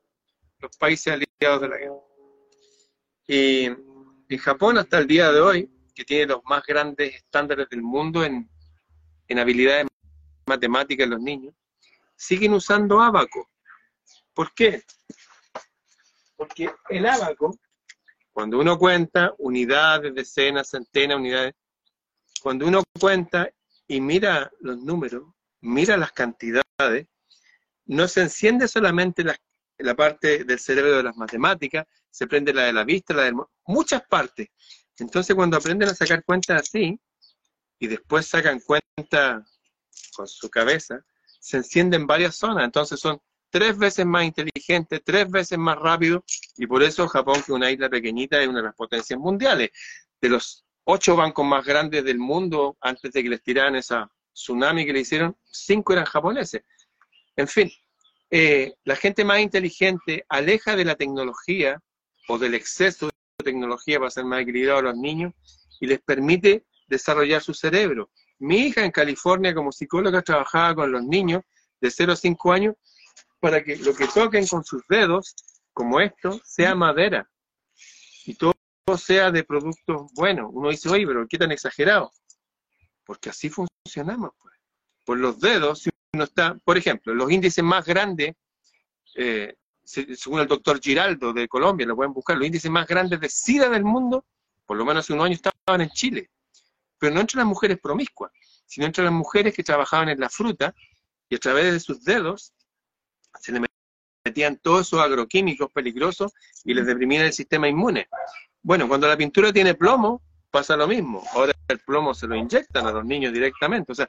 los 0.58 0.76
países 0.76 1.12
aliados 1.12 1.60
de 1.60 1.68
la 1.68 1.76
guerra. 1.76 1.94
Y 3.28 3.64
en 3.66 4.38
Japón 4.38 4.78
hasta 4.78 4.98
el 4.98 5.06
día 5.06 5.30
de 5.32 5.40
hoy, 5.40 5.70
que 5.94 6.04
tiene 6.04 6.26
los 6.26 6.44
más 6.44 6.62
grandes 6.64 7.14
estándares 7.14 7.68
del 7.68 7.82
mundo 7.82 8.24
en, 8.24 8.48
en 9.28 9.38
habilidades 9.38 9.86
matemáticas 10.46 11.04
en 11.04 11.10
los 11.10 11.20
niños, 11.20 11.54
siguen 12.16 12.54
usando 12.54 13.00
abaco. 13.00 13.50
¿Por 14.34 14.52
qué? 14.54 14.82
Porque 16.36 16.70
el 16.90 17.06
abaco, 17.06 17.58
cuando 18.32 18.58
uno 18.58 18.78
cuenta 18.78 19.34
unidades, 19.38 20.14
decenas, 20.14 20.68
centenas, 20.68 21.16
unidades, 21.16 21.54
cuando 22.42 22.66
uno 22.66 22.82
cuenta 23.00 23.50
y 23.88 24.00
mira 24.00 24.50
los 24.60 24.78
números, 24.78 25.24
mira 25.60 25.96
las 25.96 26.12
cantidades, 26.12 27.06
no 27.86 28.08
se 28.08 28.22
enciende 28.22 28.68
solamente 28.68 29.24
la, 29.24 29.94
parte 29.94 30.44
del 30.44 30.58
cerebro 30.58 30.96
de 30.96 31.02
las 31.02 31.16
matemáticas, 31.16 31.86
se 32.10 32.26
prende 32.26 32.52
la 32.52 32.64
de 32.64 32.72
la 32.72 32.84
vista, 32.84 33.14
la 33.14 33.24
de 33.24 33.34
muchas 33.66 34.02
partes. 34.08 34.48
Entonces 34.98 35.34
cuando 35.34 35.56
aprenden 35.56 35.88
a 35.88 35.94
sacar 35.94 36.24
cuentas 36.24 36.62
así, 36.62 36.98
y 37.78 37.86
después 37.86 38.26
sacan 38.26 38.60
cuenta 38.60 39.44
con 40.14 40.26
su 40.26 40.48
cabeza, 40.48 41.04
se 41.40 41.58
encienden 41.58 42.06
varias 42.06 42.36
zonas. 42.36 42.64
Entonces 42.64 42.98
son 42.98 43.20
tres 43.50 43.76
veces 43.76 44.06
más 44.06 44.24
inteligentes, 44.24 45.02
tres 45.04 45.30
veces 45.30 45.58
más 45.58 45.78
rápido, 45.78 46.24
y 46.56 46.66
por 46.66 46.82
eso 46.82 47.06
Japón, 47.06 47.36
que 47.36 47.40
es 47.42 47.48
una 47.50 47.70
isla 47.70 47.88
pequeñita, 47.88 48.40
es 48.40 48.48
una 48.48 48.58
de 48.58 48.64
las 48.64 48.74
potencias 48.74 49.18
mundiales. 49.18 49.70
De 50.20 50.28
los 50.30 50.64
ocho 50.84 51.16
bancos 51.16 51.44
más 51.44 51.64
grandes 51.64 52.04
del 52.04 52.18
mundo, 52.18 52.76
antes 52.80 53.12
de 53.12 53.22
que 53.22 53.28
les 53.28 53.42
tiraran 53.42 53.76
esa 53.76 54.10
tsunami 54.32 54.86
que 54.86 54.92
le 54.92 55.00
hicieron, 55.00 55.36
cinco 55.44 55.92
eran 55.92 56.04
japoneses. 56.04 56.62
En 57.36 57.48
fin, 57.48 57.70
eh, 58.30 58.74
la 58.84 58.96
gente 58.96 59.24
más 59.24 59.40
inteligente 59.40 60.24
aleja 60.28 60.74
de 60.74 60.84
la 60.84 60.96
tecnología 60.96 61.80
o 62.28 62.38
del 62.38 62.54
exceso 62.54 63.06
de 63.06 63.44
tecnología 63.44 63.98
para 63.98 64.10
ser 64.10 64.24
más 64.24 64.40
equilibrado 64.40 64.78
a 64.80 64.82
los 64.82 64.96
niños 64.96 65.32
y 65.80 65.86
les 65.86 66.00
permite 66.00 66.64
desarrollar 66.88 67.42
su 67.42 67.54
cerebro. 67.54 68.10
Mi 68.38 68.66
hija 68.66 68.84
en 68.84 68.90
California 68.90 69.54
como 69.54 69.72
psicóloga 69.72 70.22
trabajaba 70.22 70.74
con 70.74 70.92
los 70.92 71.04
niños 71.04 71.42
de 71.80 71.90
0 71.90 72.12
a 72.12 72.16
5 72.16 72.52
años 72.52 72.74
para 73.40 73.62
que 73.62 73.76
lo 73.76 73.94
que 73.94 74.08
toquen 74.08 74.46
con 74.46 74.64
sus 74.64 74.82
dedos, 74.88 75.34
como 75.72 76.00
esto, 76.00 76.40
sea 76.44 76.74
madera 76.74 77.28
y 78.24 78.34
todo 78.34 78.54
sea 78.96 79.30
de 79.30 79.44
productos 79.44 80.10
buenos. 80.14 80.50
Uno 80.52 80.70
dice, 80.70 80.88
oye, 80.88 81.06
pero 81.06 81.26
¿qué 81.28 81.38
tan 81.38 81.52
exagerado? 81.52 82.12
Porque 83.04 83.30
así 83.30 83.50
funcionamos, 83.50 84.30
pues. 84.40 84.54
Por 85.04 85.18
los 85.18 85.38
dedos, 85.38 85.88
uno 86.16 86.24
está, 86.24 86.58
por 86.64 86.76
ejemplo, 86.76 87.14
los 87.14 87.30
índices 87.30 87.62
más 87.62 87.84
grandes 87.84 88.34
eh, 89.14 89.54
según 89.86 90.40
el 90.40 90.48
doctor 90.48 90.80
Giraldo 90.82 91.32
de 91.32 91.48
Colombia, 91.48 91.86
lo 91.86 91.96
pueden 91.96 92.12
buscar, 92.12 92.36
los 92.36 92.46
índices 92.46 92.70
más 92.70 92.86
grandes 92.86 93.20
de 93.20 93.28
SIDA 93.28 93.68
del 93.68 93.84
mundo, 93.84 94.26
por 94.66 94.76
lo 94.76 94.84
menos 94.84 95.04
hace 95.04 95.12
unos 95.12 95.26
años 95.26 95.36
estaban 95.36 95.80
en 95.80 95.90
Chile. 95.90 96.30
Pero 96.98 97.14
no 97.14 97.20
entre 97.20 97.38
las 97.38 97.46
mujeres 97.46 97.78
promiscuas, 97.80 98.32
sino 98.66 98.86
entre 98.86 99.04
las 99.04 99.12
mujeres 99.12 99.54
que 99.54 99.62
trabajaban 99.62 100.08
en 100.08 100.18
la 100.18 100.28
fruta 100.28 100.74
y 101.28 101.36
a 101.36 101.38
través 101.38 101.72
de 101.72 101.80
sus 101.80 102.02
dedos 102.02 102.52
se 103.40 103.52
le 103.52 103.60
metían 104.24 104.56
todos 104.56 104.86
esos 104.86 105.00
agroquímicos 105.00 105.70
peligrosos 105.70 106.32
y 106.64 106.74
les 106.74 106.86
deprimían 106.86 107.26
el 107.26 107.32
sistema 107.32 107.68
inmune. 107.68 108.08
Bueno, 108.62 108.88
cuando 108.88 109.06
la 109.06 109.16
pintura 109.16 109.52
tiene 109.52 109.74
plomo, 109.74 110.22
pasa 110.50 110.76
lo 110.76 110.88
mismo. 110.88 111.22
Ahora 111.32 111.52
el 111.68 111.78
plomo 111.80 112.12
se 112.14 112.26
lo 112.26 112.34
inyectan 112.34 112.86
a 112.86 112.92
los 112.92 113.04
niños 113.04 113.32
directamente. 113.32 113.92
O 113.92 113.94
sea, 113.94 114.08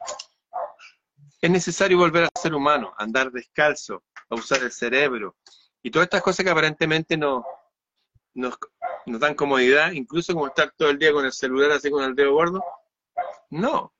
es 1.41 1.49
necesario 1.49 1.97
volver 1.97 2.25
a 2.25 2.39
ser 2.39 2.53
humano, 2.53 2.93
andar 2.97 3.31
descalzo, 3.31 4.03
a 4.29 4.35
usar 4.35 4.63
el 4.63 4.71
cerebro, 4.71 5.35
y 5.83 5.91
todas 5.91 6.07
estas 6.07 6.21
cosas 6.21 6.43
que 6.43 6.49
aparentemente 6.49 7.15
no, 7.15 7.45
nos, 8.33 8.57
dan 9.05 9.35
comodidad, 9.35 9.91
incluso 9.91 10.33
como 10.33 10.47
estar 10.47 10.71
todo 10.77 10.89
el 10.89 10.99
día 10.99 11.11
con 11.11 11.25
el 11.25 11.33
celular 11.33 11.71
así 11.71 11.89
con 11.89 12.03
el 12.03 12.15
dedo 12.15 12.33
gordo, 12.33 12.63
no. 13.49 13.93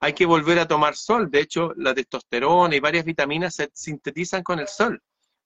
Hay 0.00 0.12
que 0.12 0.26
volver 0.26 0.58
a 0.60 0.68
tomar 0.68 0.94
sol. 0.94 1.30
De 1.30 1.40
hecho, 1.40 1.72
la 1.76 1.92
testosterona 1.92 2.74
y 2.74 2.80
varias 2.80 3.04
vitaminas 3.04 3.56
se 3.56 3.68
sintetizan 3.72 4.42
con 4.42 4.60
el 4.60 4.68
sol. 4.68 5.02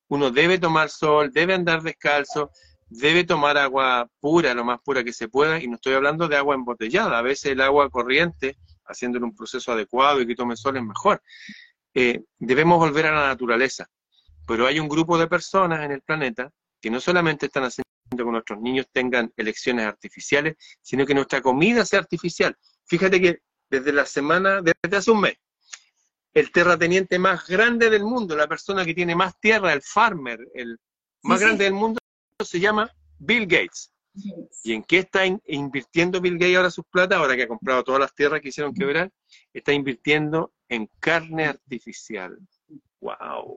Uno 0.09 0.31
debe 0.31 0.59
tomar 0.59 0.91
sol, 0.91 1.33
debe 1.33 1.55
andar 1.55 1.83
descalzo, 1.83 2.51
debe 2.89 3.25
tomar 3.25 3.57
agua 3.57 4.09
pura, 4.21 4.53
lo 4.53 4.65
más 4.65 4.79
pura 4.83 5.03
que 5.03 5.13
se 5.13 5.29
pueda, 5.29 5.59
y 5.59 5.69
no 5.69 5.77
estoy 5.77 5.95
hablando 5.95 6.29
de 6.29 6.37
agua 6.37 6.55
embotellada. 6.55 7.19
A 7.19 7.23
veces 7.23 7.53
el 7.53 7.61
agua 7.63 7.89
corriente, 7.89 8.59
haciéndolo 8.93 9.27
un 9.27 9.35
proceso 9.35 9.73
adecuado 9.73 10.21
y 10.21 10.27
que 10.27 10.35
tome 10.35 10.57
sol 10.57 10.77
es 10.77 10.83
mejor. 10.83 11.23
Eh, 11.95 12.23
debemos 12.39 12.79
volver 12.79 13.07
a 13.07 13.13
la 13.13 13.27
naturaleza. 13.29 13.87
Pero 14.47 14.67
hay 14.67 14.81
un 14.81 14.89
grupo 14.89 15.19
de 15.19 15.27
personas 15.27 15.85
en 15.85 15.93
el 15.93 16.03
planeta 16.03 16.51
que 16.81 16.91
no 16.91 17.01
solamente 17.01 17.47
están 17.47 17.65
haciendo 17.65 17.87
que 18.17 18.25
nuestros 18.25 18.61
niños 18.61 18.87
tengan 18.93 19.33
elecciones 19.37 19.87
artificiales, 19.87 20.57
sino 20.83 21.07
que 21.07 21.15
nuestra 21.15 21.41
comida 21.41 21.85
sea 21.85 22.01
artificial. 22.01 22.57
Fíjate 22.87 23.21
que 23.21 23.39
desde 23.71 23.93
la 23.93 24.05
semana, 24.05 24.61
desde 24.61 24.97
hace 24.97 25.11
un 25.11 25.21
mes, 25.21 25.37
el 26.35 26.51
terrateniente 26.51 27.19
más 27.19 27.47
grande 27.47 27.91
del 27.91 28.05
mundo, 28.05 28.37
la 28.37 28.49
persona 28.49 28.85
que 28.85 28.95
tiene 28.95 29.15
más 29.15 29.39
tierra, 29.39 29.73
el 29.73 29.83
farmer, 29.83 30.41
el 30.55 30.79
más 31.23 31.41
grande 31.41 31.65
del 31.65 31.75
mundo, 31.75 31.99
se 32.43 32.59
llama 32.59 32.91
Bill 33.19 33.47
Gates. 33.47 33.92
¿Y 34.65 34.75
en 34.75 34.83
qué 34.83 34.99
está 34.99 35.23
invirtiendo 35.47 36.21
Bill 36.21 36.39
Gates 36.39 36.57
ahora 36.57 36.71
sus 36.71 36.85
plata? 36.87 37.17
Ahora 37.17 37.37
que 37.37 37.45
ha 37.45 37.49
comprado 37.49 37.83
todas 37.83 38.01
las 38.01 38.15
tierras 38.15 38.41
que 38.41 38.49
hicieron 38.49 38.75
quebrar, 38.75 39.11
está 39.53 39.73
invirtiendo 39.73 40.53
en 40.69 40.89
carne 41.01 41.47
artificial. 41.47 42.39
¡Wow! 43.01 43.57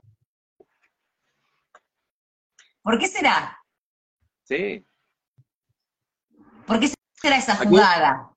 ¿Por 2.82 2.98
qué 2.98 3.08
será? 3.08 3.58
Sí. 4.44 4.84
¿Por 6.66 6.80
qué 6.80 6.92
será 7.14 7.36
esa 7.36 7.56
jugada? 7.56 8.32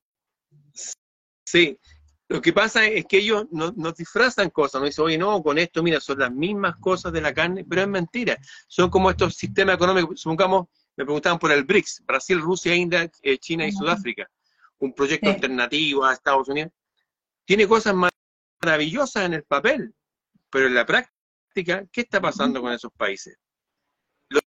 Sí. 1.45 1.79
Lo 2.27 2.41
que 2.41 2.53
pasa 2.53 2.85
es 2.85 3.05
que 3.05 3.17
ellos 3.17 3.47
nos, 3.51 3.95
disfrazan 3.95 4.51
cosas, 4.51 4.81
nos 4.81 4.91
dicen, 4.91 5.05
oye, 5.05 5.17
no, 5.17 5.41
con 5.41 5.57
esto, 5.57 5.81
mira, 5.81 5.99
son 5.99 6.19
las 6.19 6.31
mismas 6.31 6.75
cosas 6.79 7.11
de 7.11 7.21
la 7.21 7.33
carne, 7.33 7.65
pero 7.67 7.81
es 7.81 7.87
mentira. 7.87 8.37
Son 8.67 8.91
como 8.91 9.09
estos 9.09 9.33
sistemas 9.35 9.75
económicos, 9.75 10.21
supongamos, 10.21 10.67
me 10.99 11.05
preguntaban 11.05 11.39
por 11.39 11.49
el 11.53 11.63
BRICS, 11.63 12.03
Brasil, 12.05 12.41
Rusia, 12.41 12.75
India, 12.75 13.09
eh, 13.21 13.37
China 13.37 13.65
y 13.65 13.71
Sudáfrica, 13.71 14.29
un 14.79 14.93
proyecto 14.93 15.29
alternativo 15.29 16.03
a 16.03 16.11
Estados 16.11 16.49
Unidos. 16.49 16.73
Tiene 17.45 17.65
cosas 17.69 17.95
maravillosas 18.61 19.23
en 19.23 19.35
el 19.35 19.43
papel, 19.43 19.95
pero 20.49 20.67
en 20.67 20.75
la 20.75 20.85
práctica, 20.85 21.85
¿qué 21.89 22.01
está 22.01 22.19
pasando 22.19 22.61
con 22.61 22.73
esos 22.73 22.91
países? 22.91 23.37
los 24.29 24.43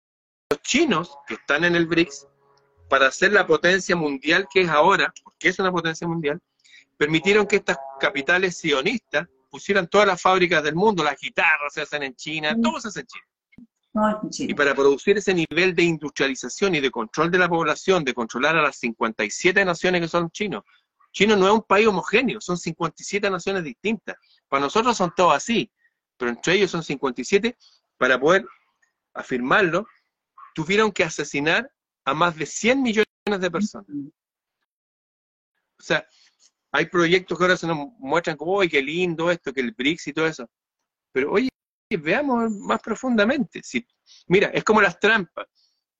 chinos 0.62 1.16
que 1.26 1.36
están 1.36 1.64
en 1.64 1.74
el 1.74 1.86
BRICS, 1.86 2.28
para 2.90 3.10
ser 3.12 3.32
la 3.32 3.48
potencia 3.48 3.96
mundial 3.96 4.46
que 4.54 4.64
es 4.64 4.70
ahora, 4.70 5.14
porque 5.24 5.48
es 5.48 5.60
una 5.60 5.72
potencia 5.72 6.06
mundial, 6.06 6.42
permitieron 6.98 7.48
que 7.48 7.56
estas 7.56 7.78
capitales 7.98 8.58
sionistas 8.58 9.26
pusieran 9.50 9.88
todas 9.88 10.06
las 10.06 10.22
fábricas 10.22 10.62
del 10.64 10.76
mundo, 10.76 11.02
las 11.02 11.16
guitarras 11.18 11.74
se 11.74 11.84
hacen 11.84 12.04
en 12.04 12.14
China, 12.14 12.54
todo 12.62 12.82
se 12.82 12.90
hace 12.90 13.00
en 13.00 13.08
China. 13.08 13.26
Y 14.40 14.54
para 14.54 14.74
producir 14.74 15.18
ese 15.18 15.34
nivel 15.34 15.76
de 15.76 15.84
industrialización 15.84 16.76
y 16.76 16.80
de 16.80 16.90
control 16.90 17.30
de 17.30 17.38
la 17.38 17.50
población, 17.50 18.06
de 18.06 18.14
controlar 18.14 18.56
a 18.56 18.62
las 18.62 18.78
57 18.78 19.66
naciones 19.66 20.02
que 20.02 20.08
son 20.08 20.30
chinos, 20.32 20.64
China 21.12 21.36
no 21.36 21.46
es 21.46 21.54
un 21.54 21.64
país 21.64 21.88
homogéneo, 21.88 22.40
son 22.40 22.58
57 22.58 23.30
naciones 23.30 23.64
distintas. 23.64 24.16
Para 24.48 24.62
nosotros 24.62 24.96
son 24.96 25.14
todos 25.16 25.34
así, 25.34 25.70
pero 26.18 26.32
entre 26.32 26.54
ellos 26.54 26.72
son 26.72 26.84
57. 26.84 27.58
Para 27.98 28.20
poder 28.20 28.46
afirmarlo, 29.14 29.86
tuvieron 30.56 30.92
que 30.92 31.04
asesinar 31.04 31.70
a 32.06 32.14
más 32.14 32.36
de 32.36 32.46
100 32.46 32.82
millones 32.82 33.06
de 33.26 33.52
personas. 33.52 33.88
O 35.80 35.84
sea, 35.84 36.08
hay 36.72 36.86
proyectos 36.86 37.38
que 37.38 37.44
ahora 37.44 37.58
se 37.58 37.68
nos 37.68 37.78
muestran 38.00 38.38
como, 38.38 38.62
¡ay, 38.62 38.70
qué 38.70 38.82
lindo 38.82 39.30
esto, 39.30 39.52
que 39.54 39.62
el 39.62 39.74
BRICS 39.74 40.08
y 40.08 40.14
todo 40.14 40.28
eso! 40.28 40.50
Pero 41.12 41.32
oye, 41.32 41.50
veamos 41.98 42.52
más 42.52 42.80
profundamente. 42.82 43.62
Si, 43.64 43.86
mira, 44.28 44.48
es 44.54 44.64
como 44.64 44.82
las 44.82 45.00
trampas. 45.00 45.48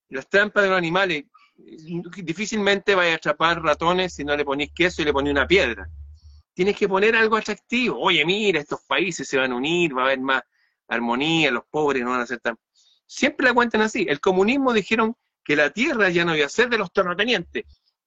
Las 0.10 0.30
trampas 0.30 0.64
de 0.64 0.70
los 0.70 0.78
animales, 0.78 1.24
difícilmente 1.56 2.96
vais 2.96 3.14
a 3.14 3.16
atrapar 3.16 3.62
ratones 3.64 4.14
si 4.14 4.24
no 4.24 4.36
le 4.36 4.46
ponéis 4.46 4.72
queso 4.76 5.02
y 5.02 5.06
le 5.06 5.14
ponéis 5.14 5.34
una 5.34 5.48
piedra. 5.48 5.90
Tienes 6.54 6.76
que 6.76 6.88
poner 6.88 7.16
algo 7.16 7.38
atractivo. 7.38 8.00
Oye, 8.00 8.26
mira, 8.26 8.60
estos 8.60 8.82
países 8.82 9.28
se 9.28 9.38
van 9.38 9.54
a 9.54 9.56
unir, 9.56 9.98
va 9.98 10.02
a 10.02 10.06
haber 10.06 10.20
más 10.20 10.44
armonía, 10.88 11.50
los 11.52 11.64
pobres 11.72 12.04
no 12.04 12.12
van 12.12 12.22
a 12.22 12.28
ser 12.28 12.40
tan 12.40 12.58
siempre 13.12 13.48
la 13.48 13.54
cuentan 13.54 13.82
así. 13.82 14.06
El 14.08 14.22
comunismo 14.22 14.72
dijeron 14.72 15.18
que 15.44 15.58
la 15.58 15.70
tierra 15.72 16.10
ya 16.10 16.24
no 16.24 16.36
iba 16.36 16.46
a 16.46 16.50
ser 16.50 16.70
de 16.70 16.78
los 16.78 16.94
terratenientes, 16.94 17.66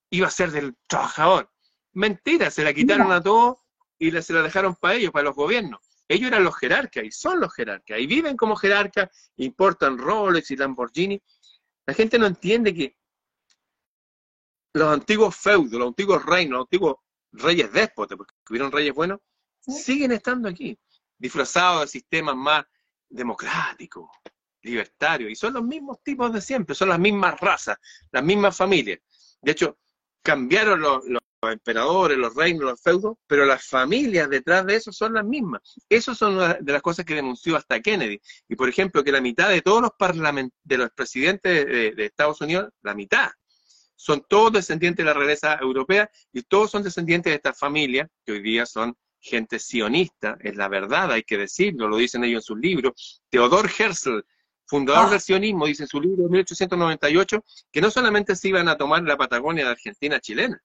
iba 0.09 0.27
a 0.27 0.31
ser 0.31 0.51
del 0.51 0.75
trabajador. 0.87 1.51
Mentira, 1.93 2.49
se 2.49 2.63
la 2.63 2.73
quitaron 2.73 3.11
a 3.11 3.21
todos 3.21 3.57
y 3.99 4.09
se 4.21 4.33
la 4.33 4.41
dejaron 4.41 4.75
para 4.75 4.95
ellos, 4.95 5.11
para 5.11 5.25
los 5.25 5.35
gobiernos. 5.35 5.79
Ellos 6.07 6.27
eran 6.27 6.43
los 6.43 6.55
jerarcas 6.57 7.03
y 7.03 7.11
son 7.11 7.39
los 7.39 7.53
jerarcas 7.53 7.99
y 7.99 8.05
viven 8.05 8.37
como 8.37 8.55
jerarcas, 8.55 9.31
importan 9.37 9.97
Rolex 9.97 10.51
y 10.51 10.55
Lamborghini. 10.55 11.21
La 11.87 11.93
gente 11.93 12.19
no 12.19 12.27
entiende 12.27 12.73
que 12.73 12.97
los 14.73 14.93
antiguos 14.93 15.35
feudos, 15.35 15.79
los 15.79 15.87
antiguos 15.87 16.25
reinos, 16.25 16.57
los 16.57 16.65
antiguos 16.65 16.95
reyes 17.31 17.71
déspotas, 17.71 18.17
porque 18.17 18.33
hubieron 18.49 18.71
reyes 18.71 18.93
buenos, 18.93 19.19
siguen 19.59 20.11
estando 20.11 20.49
aquí, 20.49 20.77
disfrazados 21.17 21.81
de 21.81 21.87
sistemas 21.87 22.35
más 22.35 22.65
democráticos, 23.09 24.09
libertarios, 24.61 25.31
y 25.31 25.35
son 25.35 25.53
los 25.53 25.63
mismos 25.63 26.01
tipos 26.03 26.31
de 26.33 26.41
siempre, 26.41 26.75
son 26.75 26.89
las 26.89 26.99
mismas 26.99 27.39
razas, 27.39 27.77
las 28.11 28.23
mismas 28.23 28.55
familias. 28.55 28.99
De 29.41 29.51
hecho, 29.51 29.77
cambiaron 30.21 30.81
los, 30.81 31.03
emperadores, 31.53 32.17
los 32.17 32.35
reinos, 32.35 32.63
los 32.63 32.81
feudos, 32.81 33.17
pero 33.27 33.45
las 33.45 33.65
familias 33.65 34.29
detrás 34.29 34.65
de 34.65 34.75
eso 34.75 34.91
son 34.91 35.13
las 35.13 35.25
mismas. 35.25 35.61
Esas 35.89 36.17
son 36.17 36.37
de 36.37 36.73
las 36.73 36.81
cosas 36.81 37.05
que 37.05 37.15
denunció 37.15 37.55
hasta 37.55 37.79
Kennedy. 37.79 38.19
Y 38.47 38.55
por 38.55 38.69
ejemplo, 38.69 39.03
que 39.03 39.11
la 39.11 39.21
mitad 39.21 39.49
de 39.49 39.61
todos 39.61 39.81
los 39.81 39.91
de 40.63 40.77
los 40.77 40.91
presidentes 40.91 41.65
de, 41.65 42.05
Estados 42.05 42.41
Unidos, 42.41 42.69
la 42.81 42.93
mitad, 42.93 43.29
son 43.95 44.23
todos 44.27 44.53
descendientes 44.53 45.03
de 45.03 45.11
la 45.11 45.17
realeza 45.17 45.57
europea 45.61 46.09
y 46.31 46.43
todos 46.43 46.71
son 46.71 46.83
descendientes 46.83 47.31
de 47.31 47.35
estas 47.37 47.57
familias 47.57 48.09
que 48.25 48.33
hoy 48.33 48.41
día 48.41 48.65
son 48.65 48.95
gente 49.19 49.57
sionista, 49.57 50.37
es 50.41 50.55
la 50.55 50.67
verdad, 50.67 51.11
hay 51.11 51.23
que 51.23 51.37
decirlo, 51.37 51.87
lo 51.87 51.97
dicen 51.97 52.23
ellos 52.23 52.43
en 52.43 52.43
sus 52.43 52.59
libros. 52.59 53.23
Theodor 53.29 53.69
Herzl, 53.75 54.21
fundador 54.67 55.07
ah. 55.07 55.09
del 55.11 55.21
sionismo, 55.21 55.65
dice 55.65 55.83
en 55.83 55.89
su 55.89 55.99
libro 55.99 56.23
de 56.23 56.29
1898 56.29 57.43
que 57.71 57.81
no 57.81 57.89
solamente 57.89 58.35
se 58.35 58.49
iban 58.49 58.67
a 58.67 58.77
tomar 58.77 59.03
la 59.03 59.17
Patagonia 59.17 59.65
de 59.65 59.71
Argentina 59.71 60.19
chilena, 60.19 60.61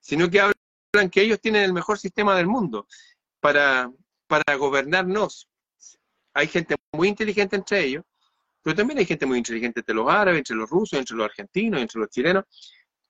sino 0.00 0.30
que 0.30 0.40
hablan 0.40 1.10
que 1.10 1.22
ellos 1.22 1.40
tienen 1.40 1.62
el 1.62 1.72
mejor 1.72 1.98
sistema 1.98 2.36
del 2.36 2.46
mundo 2.46 2.86
para, 3.40 3.90
para 4.26 4.56
gobernarnos. 4.56 5.48
Hay 6.34 6.46
gente 6.46 6.76
muy 6.92 7.08
inteligente 7.08 7.56
entre 7.56 7.84
ellos, 7.84 8.04
pero 8.62 8.76
también 8.76 8.98
hay 8.98 9.06
gente 9.06 9.26
muy 9.26 9.38
inteligente 9.38 9.80
entre 9.80 9.94
los 9.94 10.08
árabes, 10.10 10.38
entre 10.38 10.56
los 10.56 10.68
rusos, 10.68 10.98
entre 10.98 11.16
los 11.16 11.26
argentinos, 11.26 11.80
entre 11.80 12.00
los 12.00 12.10
chilenos, 12.10 12.44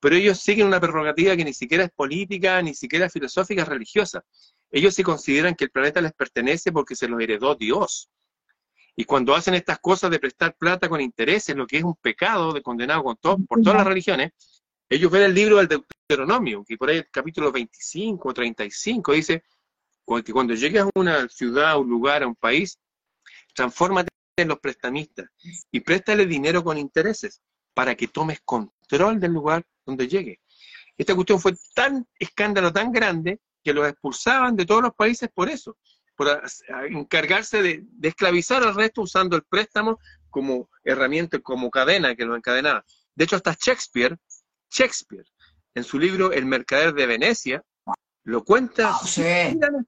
pero 0.01 0.15
ellos 0.17 0.39
siguen 0.39 0.69
una 0.69 0.81
prerrogativa 0.81 1.37
que 1.37 1.45
ni 1.45 1.53
siquiera 1.53 1.85
es 1.85 1.91
política, 1.91 2.63
ni 2.63 2.75
siquiera 2.75 3.07
es 3.07 3.13
filosófica, 3.13 3.63
es 3.63 3.69
religiosa. 3.69 4.25
Ellos 4.71 4.95
sí 4.95 5.03
consideran 5.03 5.55
que 5.55 5.65
el 5.65 5.71
planeta 5.71 6.01
les 6.01 6.13
pertenece 6.13 6.71
porque 6.73 6.95
se 6.95 7.09
los 7.09 7.21
heredó 7.21 7.55
Dios. 7.55 8.09
Y 8.95 9.05
cuando 9.05 9.35
hacen 9.35 9.55
estas 9.55 9.79
cosas 9.79 10.11
de 10.11 10.19
prestar 10.19 10.57
plata 10.57 10.89
con 10.89 11.01
intereses, 11.01 11.57
lo 11.57 11.67
que 11.67 11.79
es 11.79 11.85
un 11.85 11.97
pecado 11.97 12.53
de 12.53 12.63
condenado 12.63 13.03
con 13.05 13.17
por 13.17 13.63
todas 13.63 13.79
las 13.79 13.87
religiones, 13.87 14.33
ellos 14.89 15.11
ven 15.11 15.23
el 15.23 15.35
libro 15.35 15.57
del 15.57 15.69
Deuteronomio, 15.69 16.65
que 16.67 16.77
por 16.77 16.89
ahí 16.89 16.99
el 16.99 17.11
capítulo 17.11 17.53
25 17.53 18.29
o 18.29 18.35
35 18.35 19.13
dice 19.13 19.43
que 20.25 20.33
cuando 20.33 20.55
llegues 20.55 20.83
a 20.83 20.91
una 20.95 21.29
ciudad, 21.29 21.73
a 21.73 21.79
un 21.79 21.89
lugar, 21.89 22.23
a 22.23 22.27
un 22.27 22.35
país, 22.35 22.79
transfórmate 23.55 24.09
en 24.37 24.49
los 24.49 24.59
prestamistas 24.59 25.29
y 25.71 25.81
préstale 25.81 26.25
dinero 26.25 26.65
con 26.65 26.79
intereses 26.79 27.43
para 27.75 27.95
que 27.95 28.09
tomes 28.09 28.41
control 28.45 29.21
del 29.21 29.33
lugar 29.33 29.65
donde 29.85 30.09
llegue. 30.09 30.41
Esta 30.97 31.15
cuestión 31.15 31.39
fue 31.41 31.53
tan 31.75 32.07
escándalo, 32.19 32.73
tan 32.73 32.91
grande, 32.91 33.41
que 33.63 33.75
los 33.75 33.87
expulsaban 33.87 34.57
de 34.57 34.65
todos 34.65 34.83
los 34.83 34.95
países 34.95 35.29
por 35.35 35.49
eso 35.49 35.77
por 36.19 36.43
encargarse 36.91 37.63
de, 37.63 37.85
esclavizar 38.03 38.65
al 38.65 38.75
resto 38.75 39.03
usando 39.03 39.37
el 39.37 39.45
préstamo 39.45 40.01
como 40.31 40.69
herramienta, 40.83 41.39
como 41.39 41.71
cadena 41.71 42.17
que 42.17 42.25
lo 42.25 42.35
encadenaba. 42.35 42.85
De 43.15 43.25
hecho, 43.25 43.37
hasta 43.37 43.57
Shakespeare, 43.57 44.19
Shakespeare, 44.71 45.25
en 45.75 45.85
su 45.85 45.99
libro 45.99 46.33
El 46.33 46.47
mercader 46.47 46.95
de 46.95 47.07
Venecia, 47.07 47.63
lo 48.25 48.45
cuenta. 48.45 48.91
Ah, 48.93 49.01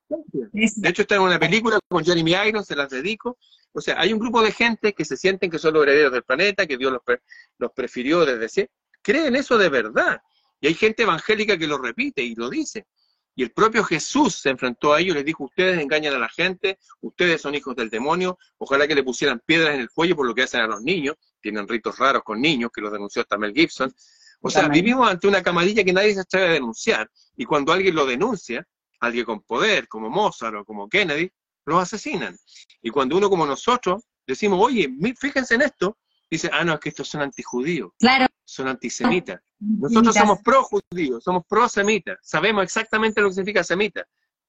de 0.08 0.88
hecho, 0.88 1.02
está 1.02 1.16
en 1.16 1.22
una 1.22 1.38
película 1.38 1.78
con 1.88 2.04
Jeremy 2.04 2.32
Irons, 2.48 2.66
se 2.66 2.76
las 2.76 2.88
dedico. 2.88 3.38
O 3.72 3.80
sea, 3.80 4.00
hay 4.00 4.12
un 4.12 4.18
grupo 4.18 4.42
de 4.42 4.52
gente 4.52 4.94
que 4.94 5.04
se 5.04 5.16
sienten 5.16 5.50
que 5.50 5.58
son 5.58 5.74
los 5.74 5.82
herederos 5.82 6.12
del 6.12 6.24
planeta, 6.24 6.66
que 6.66 6.78
Dios 6.78 6.90
los, 6.90 7.02
los 7.58 7.72
prefirió 7.72 8.24
desde 8.24 8.48
siempre. 8.48 8.74
Creen 9.02 9.36
eso 9.36 9.58
de 9.58 9.68
verdad. 9.68 10.20
Y 10.60 10.68
hay 10.68 10.74
gente 10.74 11.02
evangélica 11.02 11.56
que 11.56 11.66
lo 11.66 11.78
repite 11.78 12.22
y 12.22 12.34
lo 12.34 12.48
dice. 12.50 12.86
Y 13.34 13.42
el 13.42 13.52
propio 13.52 13.84
Jesús 13.84 14.34
se 14.34 14.50
enfrentó 14.50 14.92
a 14.92 15.00
ellos 15.00 15.14
y 15.14 15.18
les 15.18 15.24
dijo, 15.24 15.44
ustedes 15.44 15.78
engañan 15.78 16.14
a 16.14 16.18
la 16.18 16.28
gente, 16.28 16.78
ustedes 17.00 17.40
son 17.40 17.54
hijos 17.54 17.76
del 17.76 17.88
demonio, 17.88 18.38
ojalá 18.58 18.88
que 18.88 18.94
le 18.94 19.02
pusieran 19.02 19.40
piedras 19.44 19.74
en 19.74 19.80
el 19.80 19.90
cuello 19.90 20.16
por 20.16 20.26
lo 20.26 20.34
que 20.34 20.42
hacen 20.42 20.60
a 20.60 20.66
los 20.66 20.82
niños, 20.82 21.16
tienen 21.40 21.66
ritos 21.68 21.98
raros 21.98 22.22
con 22.24 22.40
niños, 22.40 22.70
que 22.74 22.80
los 22.80 22.92
denunció 22.92 23.22
hasta 23.22 23.38
Mel 23.38 23.54
Gibson. 23.54 23.94
O 24.40 24.50
sea, 24.50 24.68
vivimos 24.68 25.08
ante 25.08 25.28
una 25.28 25.42
camarilla 25.42 25.84
que 25.84 25.92
nadie 25.92 26.14
se 26.14 26.20
atreve 26.20 26.48
a 26.48 26.52
denunciar, 26.52 27.10
y 27.36 27.44
cuando 27.44 27.72
alguien 27.72 27.94
lo 27.94 28.06
denuncia, 28.06 28.66
alguien 29.00 29.24
con 29.24 29.42
poder, 29.42 29.88
como 29.88 30.08
Mozart 30.08 30.56
o 30.56 30.64
como 30.64 30.88
Kennedy, 30.88 31.30
los 31.66 31.82
asesinan. 31.82 32.36
Y 32.82 32.90
cuando 32.90 33.16
uno 33.16 33.28
como 33.28 33.46
nosotros 33.46 34.02
decimos, 34.26 34.58
oye, 34.62 34.90
fíjense 35.18 35.54
en 35.54 35.62
esto, 35.62 35.98
dice, 36.30 36.50
ah, 36.52 36.64
no, 36.64 36.74
es 36.74 36.80
que 36.80 36.88
estos 36.90 37.08
son 37.08 37.22
antijudíos, 37.22 37.92
claro. 37.98 38.26
son 38.44 38.68
antisemitas. 38.68 39.40
Nosotros 39.58 40.14
somos 40.14 40.38
pro-judíos, 40.42 41.22
somos 41.22 41.44
pro-semitas, 41.46 42.18
sabemos 42.22 42.64
exactamente 42.64 43.20
lo 43.20 43.28
que 43.28 43.34
significa 43.34 43.64
semita. 43.64 44.06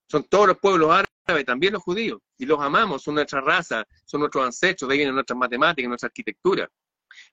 Son 0.08 0.24
todos 0.26 0.48
los 0.48 0.58
pueblos 0.58 0.92
árabes, 0.92 1.46
también 1.46 1.74
los 1.74 1.84
judíos, 1.84 2.20
y 2.38 2.46
los 2.46 2.60
amamos, 2.60 3.04
son 3.04 3.16
nuestra 3.16 3.42
raza, 3.42 3.86
son 4.06 4.20
nuestros 4.22 4.46
ancestros, 4.46 4.90
de 4.90 4.94
ahí 4.94 4.98
vienen 5.00 5.16
nuestras 5.16 5.38
matemáticas, 5.38 5.88
nuestra 5.88 6.08
arquitectura. 6.08 6.70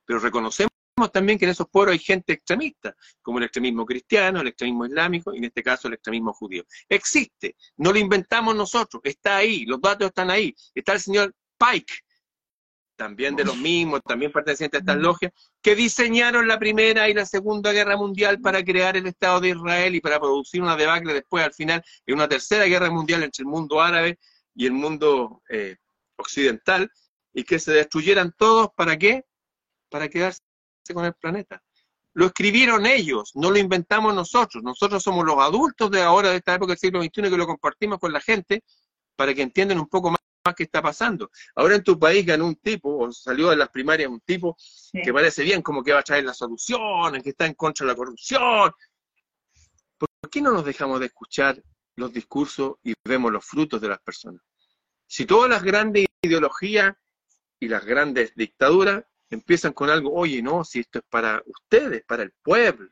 Pero 0.05 0.21
reconocemos 0.21 0.68
también 1.07 1.39
que 1.39 1.45
en 1.45 1.53
esos 1.53 1.69
pueblos 1.69 1.93
hay 1.93 1.99
gente 1.99 2.33
extremista, 2.33 2.95
como 3.23 3.39
el 3.39 3.45
extremismo 3.45 3.87
cristiano, 3.87 4.41
el 4.41 4.49
extremismo 4.49 4.87
islámico 4.87 5.35
y 5.35 5.39
en 5.39 5.45
este 5.45 5.63
caso 5.63 5.89
el 5.89 5.95
extremismo 5.95 6.33
judío. 6.33 6.65
Existe, 6.89 7.57
no 7.77 7.93
lo 7.93 7.99
inventamos 7.99 8.55
nosotros, 8.55 9.01
está 9.05 9.37
ahí, 9.37 9.65
los 9.65 9.81
datos 9.81 10.09
están 10.09 10.31
ahí. 10.31 10.55
Está 10.75 10.95
el 10.95 11.01
señor 11.01 11.35
Pike, 11.59 11.95
también 12.97 13.37
de 13.37 13.45
los 13.45 13.57
mismos, 13.57 14.03
también 14.03 14.33
pertenecientes 14.33 14.79
a 14.79 14.83
estas 14.83 14.97
logias, 14.97 15.33
que 15.63 15.75
diseñaron 15.75 16.49
la 16.49 16.59
Primera 16.59 17.09
y 17.09 17.15
la 17.15 17.25
Segunda 17.25 17.73
Guerra 17.73 17.97
Mundial 17.97 18.41
para 18.41 18.63
crear 18.65 18.97
el 18.97 19.07
Estado 19.07 19.41
de 19.41 19.51
Israel 19.51 19.95
y 19.95 20.01
para 20.01 20.19
producir 20.19 20.61
una 20.61 20.77
debacle 20.77 21.15
después, 21.15 21.45
al 21.45 21.55
final, 21.55 21.83
en 22.07 22.15
una 22.15 22.29
tercera 22.29 22.65
guerra 22.65 22.91
mundial 22.91 23.23
entre 23.23 23.43
el 23.43 23.49
mundo 23.49 23.81
árabe 23.81 24.19
y 24.55 24.67
el 24.67 24.73
mundo 24.73 25.43
eh, 25.49 25.77
occidental, 26.17 26.91
y 27.33 27.45
que 27.45 27.61
se 27.61 27.73
destruyeran 27.73 28.33
todos, 28.37 28.71
¿para 28.75 28.99
qué? 28.99 29.25
Para 29.89 30.09
quedarse 30.09 30.41
con 30.95 31.05
el 31.05 31.15
planeta. 31.15 31.63
Lo 32.15 32.27
escribieron 32.27 32.87
ellos, 32.87 33.33
no 33.35 33.51
lo 33.51 33.59
inventamos 33.59 34.15
nosotros. 34.15 34.63
Nosotros 34.63 35.03
somos 35.03 35.25
los 35.25 35.39
adultos 35.39 35.91
de 35.91 36.03
ahora, 36.03 36.31
de 36.31 36.37
esta 36.37 36.55
época 36.55 36.73
del 36.73 36.79
siglo 36.79 37.03
XXI, 37.03 37.23
que 37.23 37.37
lo 37.37 37.47
compartimos 37.47 37.99
con 37.99 38.13
la 38.13 38.21
gente 38.21 38.65
para 39.15 39.35
que 39.35 39.43
entiendan 39.43 39.79
un 39.79 39.89
poco 39.89 40.11
más 40.11 40.19
qué 40.55 40.65
está 40.65 40.83
pasando. 40.83 41.31
Ahora 41.55 41.77
en 41.77 41.83
tu 41.83 41.99
país 41.99 42.25
ganó 42.25 42.47
un 42.47 42.57
tipo, 42.57 42.97
o 42.99 43.13
salió 43.13 43.51
de 43.51 43.57
las 43.57 43.69
primarias 43.69 44.11
un 44.11 44.21
tipo 44.21 44.57
que 44.93 45.13
parece 45.13 45.43
bien, 45.43 45.63
como 45.63 45.83
que 45.83 45.93
va 45.93 46.01
a 46.01 46.03
traer 46.03 46.25
la 46.25 46.35
solución, 46.35 47.21
que 47.23 47.31
está 47.31 47.47
en 47.47 47.55
contra 47.55 47.87
de 47.87 47.93
la 47.93 47.97
corrupción. 47.97 48.73
¿Por 49.97 50.31
qué 50.31 50.41
no 50.41 50.53
nos 50.53 50.65
dejamos 50.65 51.01
de 51.01 51.07
escuchar 51.07 51.63
los 51.97 52.13
discursos 52.13 52.77
y 52.83 52.95
vemos 53.05 53.33
los 53.33 53.45
frutos 53.45 53.81
de 53.81 53.89
las 53.89 54.01
personas? 54.01 54.43
Si 55.07 55.27
todas 55.27 55.51
las 55.51 55.63
grandes 55.63 56.07
ideologías 56.23 56.95
y 57.61 57.69
las 57.69 57.85
grandes 57.85 58.33
dictaduras 58.35 59.05
empiezan 59.31 59.73
con 59.73 59.91
algo, 59.91 60.13
oye, 60.13 60.43
no, 60.43 60.65
si 60.65 60.81
esto 60.81 60.99
es 60.99 61.05
para 61.09 61.43
ustedes, 61.47 62.05
para 62.05 62.23
el 62.23 62.33
pueblo, 62.43 62.91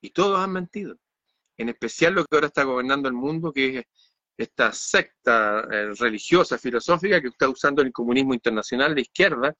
y 0.00 0.10
todos 0.10 0.38
han 0.38 0.52
mentido. 0.52 0.96
En 1.56 1.68
especial 1.68 2.14
lo 2.14 2.24
que 2.24 2.36
ahora 2.36 2.46
está 2.46 2.62
gobernando 2.62 3.08
el 3.08 3.14
mundo, 3.14 3.52
que 3.52 3.78
es 3.78 3.86
esta 4.36 4.72
secta 4.72 5.66
eh, 5.70 5.92
religiosa, 5.98 6.56
filosófica 6.58 7.20
que 7.20 7.28
está 7.28 7.48
usando 7.48 7.82
el 7.82 7.92
comunismo 7.92 8.32
internacional 8.32 8.94
de 8.94 9.00
izquierda 9.00 9.56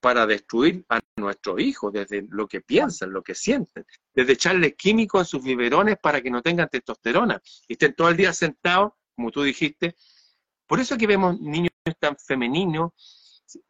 para 0.00 0.26
destruir 0.26 0.84
a 0.88 1.00
nuestros 1.16 1.60
hijos, 1.60 1.92
desde 1.92 2.26
lo 2.30 2.46
que 2.46 2.60
piensan, 2.60 3.12
lo 3.12 3.22
que 3.22 3.34
sienten, 3.34 3.84
desde 4.14 4.32
echarles 4.32 4.74
químicos 4.74 5.20
en 5.20 5.26
sus 5.26 5.42
biberones 5.42 5.96
para 6.00 6.20
que 6.20 6.30
no 6.30 6.42
tengan 6.42 6.68
testosterona 6.68 7.40
y 7.66 7.74
estén 7.74 7.94
todo 7.94 8.08
el 8.08 8.16
día 8.16 8.32
sentados, 8.32 8.92
como 9.14 9.30
tú 9.30 9.42
dijiste. 9.42 9.94
Por 10.66 10.80
eso 10.80 10.96
que 10.96 11.06
vemos 11.06 11.40
niños 11.40 11.70
tan 11.98 12.16
femeninos, 12.16 12.92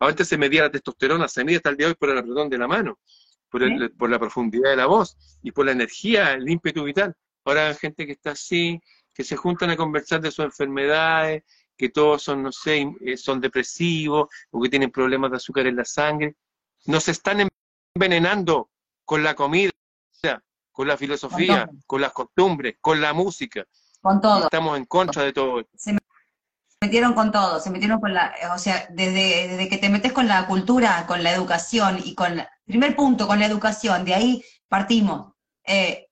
antes 0.01 0.29
se 0.29 0.39
medía 0.39 0.63
la 0.63 0.71
testosterona, 0.71 1.29
se 1.29 1.45
mide 1.45 1.57
hasta 1.57 1.71
el 1.71 1.77
día 1.77 1.87
de 1.87 1.93
hoy 1.93 1.97
por 1.99 2.11
el 2.11 2.19
apretón 2.19 2.49
de 2.49 2.59
la 2.59 2.69
mano, 2.69 2.99
por, 3.49 3.63
por 3.97 4.11
la 4.11 4.19
profundidad 4.19 4.71
de 4.71 4.77
la 4.77 4.87
voz 4.87 5.17
y 5.43 5.53
por 5.53 5.67
la 5.67 5.73
energía, 5.73 6.33
el 6.33 6.49
ímpetu 6.49 6.85
vital. 6.85 7.15
Ahora 7.45 7.69
hay 7.69 7.75
gente 7.75 8.07
que 8.07 8.13
está 8.13 8.33
así, 8.33 8.81
que 9.15 9.25
se 9.25 9.37
juntan 9.37 9.71
a 9.71 9.77
conversar 9.77 10.21
de 10.21 10.31
sus 10.31 10.45
enfermedades, 10.45 11.43
que 11.77 11.89
todos 11.89 12.23
son, 12.23 12.43
no 12.43 12.53
sé, 12.53 12.93
eh, 13.01 13.17
son 13.17 13.41
depresivos 13.41 14.29
o 14.51 14.61
que 14.61 14.69
tienen 14.69 14.91
problemas 14.91 15.31
de 15.31 15.37
azúcar 15.37 15.67
en 15.67 15.77
la 15.77 15.85
sangre. 15.85 16.37
Nos 16.87 17.09
están 17.09 17.49
envenenando 17.95 18.71
con 19.05 19.23
la 19.23 19.35
comida, 19.35 19.71
con 20.73 20.87
la 20.87 20.97
filosofía, 20.97 21.71
con, 21.87 22.01
las 22.01 22.13
costumbres, 22.13 22.77
con 22.81 23.01
la 23.01 23.13
música. 23.13 23.65
Con 24.01 24.21
todo. 24.21 24.45
Estamos 24.45 24.77
en 24.77 24.85
contra 24.85 25.23
de 25.23 25.33
todo. 25.33 25.67
Se 25.75 25.97
metieron 26.81 27.15
con 27.15 27.33
todo, 27.33 27.61
se 27.61 27.71
metieron 27.71 28.01
con 28.01 28.15
la, 28.15 28.33
o 28.55 28.59
sea, 28.59 28.87
desde, 28.91 29.49
desde 29.49 29.69
que 29.69 29.79
te 29.79 29.89
metes 29.89 30.13
con 30.13 30.29
la 30.29 30.47
cultura, 30.47 31.07
con 31.07 31.23
la 31.23 31.33
educación 31.33 32.01
y 32.05 32.15
con, 32.15 32.41
primer 32.67 32.95
punto, 32.95 33.27
con 33.27 33.41
la 33.41 33.47
educación, 33.47 34.05
de 34.05 34.15
ahí 34.15 34.45
partimos. 34.69 35.33
Eh, 35.67 36.09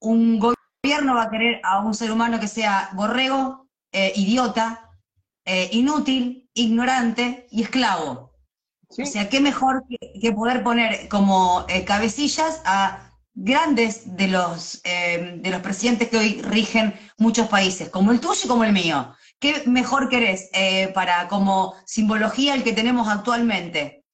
un 0.00 0.38
gobierno 0.38 1.14
va 1.14 1.24
a 1.24 1.30
querer 1.30 1.60
a 1.62 1.80
un 1.80 1.94
ser 1.94 2.10
humano 2.10 2.40
que 2.40 2.48
sea 2.48 2.90
borrego, 2.94 3.68
eh, 3.92 4.12
idiota, 4.16 4.90
eh, 5.44 5.68
inútil, 5.72 6.50
ignorante 6.54 7.46
y 7.50 7.62
esclavo. 7.62 8.32
O 8.90 9.06
sea, 9.06 9.28
qué 9.28 9.40
mejor 9.40 9.84
que, 9.88 10.32
poder 10.32 10.62
poner 10.62 11.08
como 11.08 11.66
cabecillas 11.84 12.62
a 12.64 13.10
grandes 13.34 14.16
de 14.16 14.28
los, 14.28 14.80
de 14.84 15.50
los 15.50 15.60
presidentes 15.62 16.08
que 16.08 16.16
hoy 16.16 16.42
rigen 16.42 16.94
muchos 17.18 17.48
países, 17.48 17.88
como 17.88 18.12
el 18.12 18.20
tuyo 18.20 18.42
y 18.44 18.48
como 18.48 18.62
el 18.62 18.72
mío. 18.72 19.16
¿Qué 19.38 19.62
mejor 19.66 20.08
querés 20.08 20.50
para 20.94 21.28
como 21.28 21.74
simbología 21.84 22.54
el 22.54 22.64
que 22.64 22.72
tenemos 22.72 23.08
actualmente? 23.08 24.04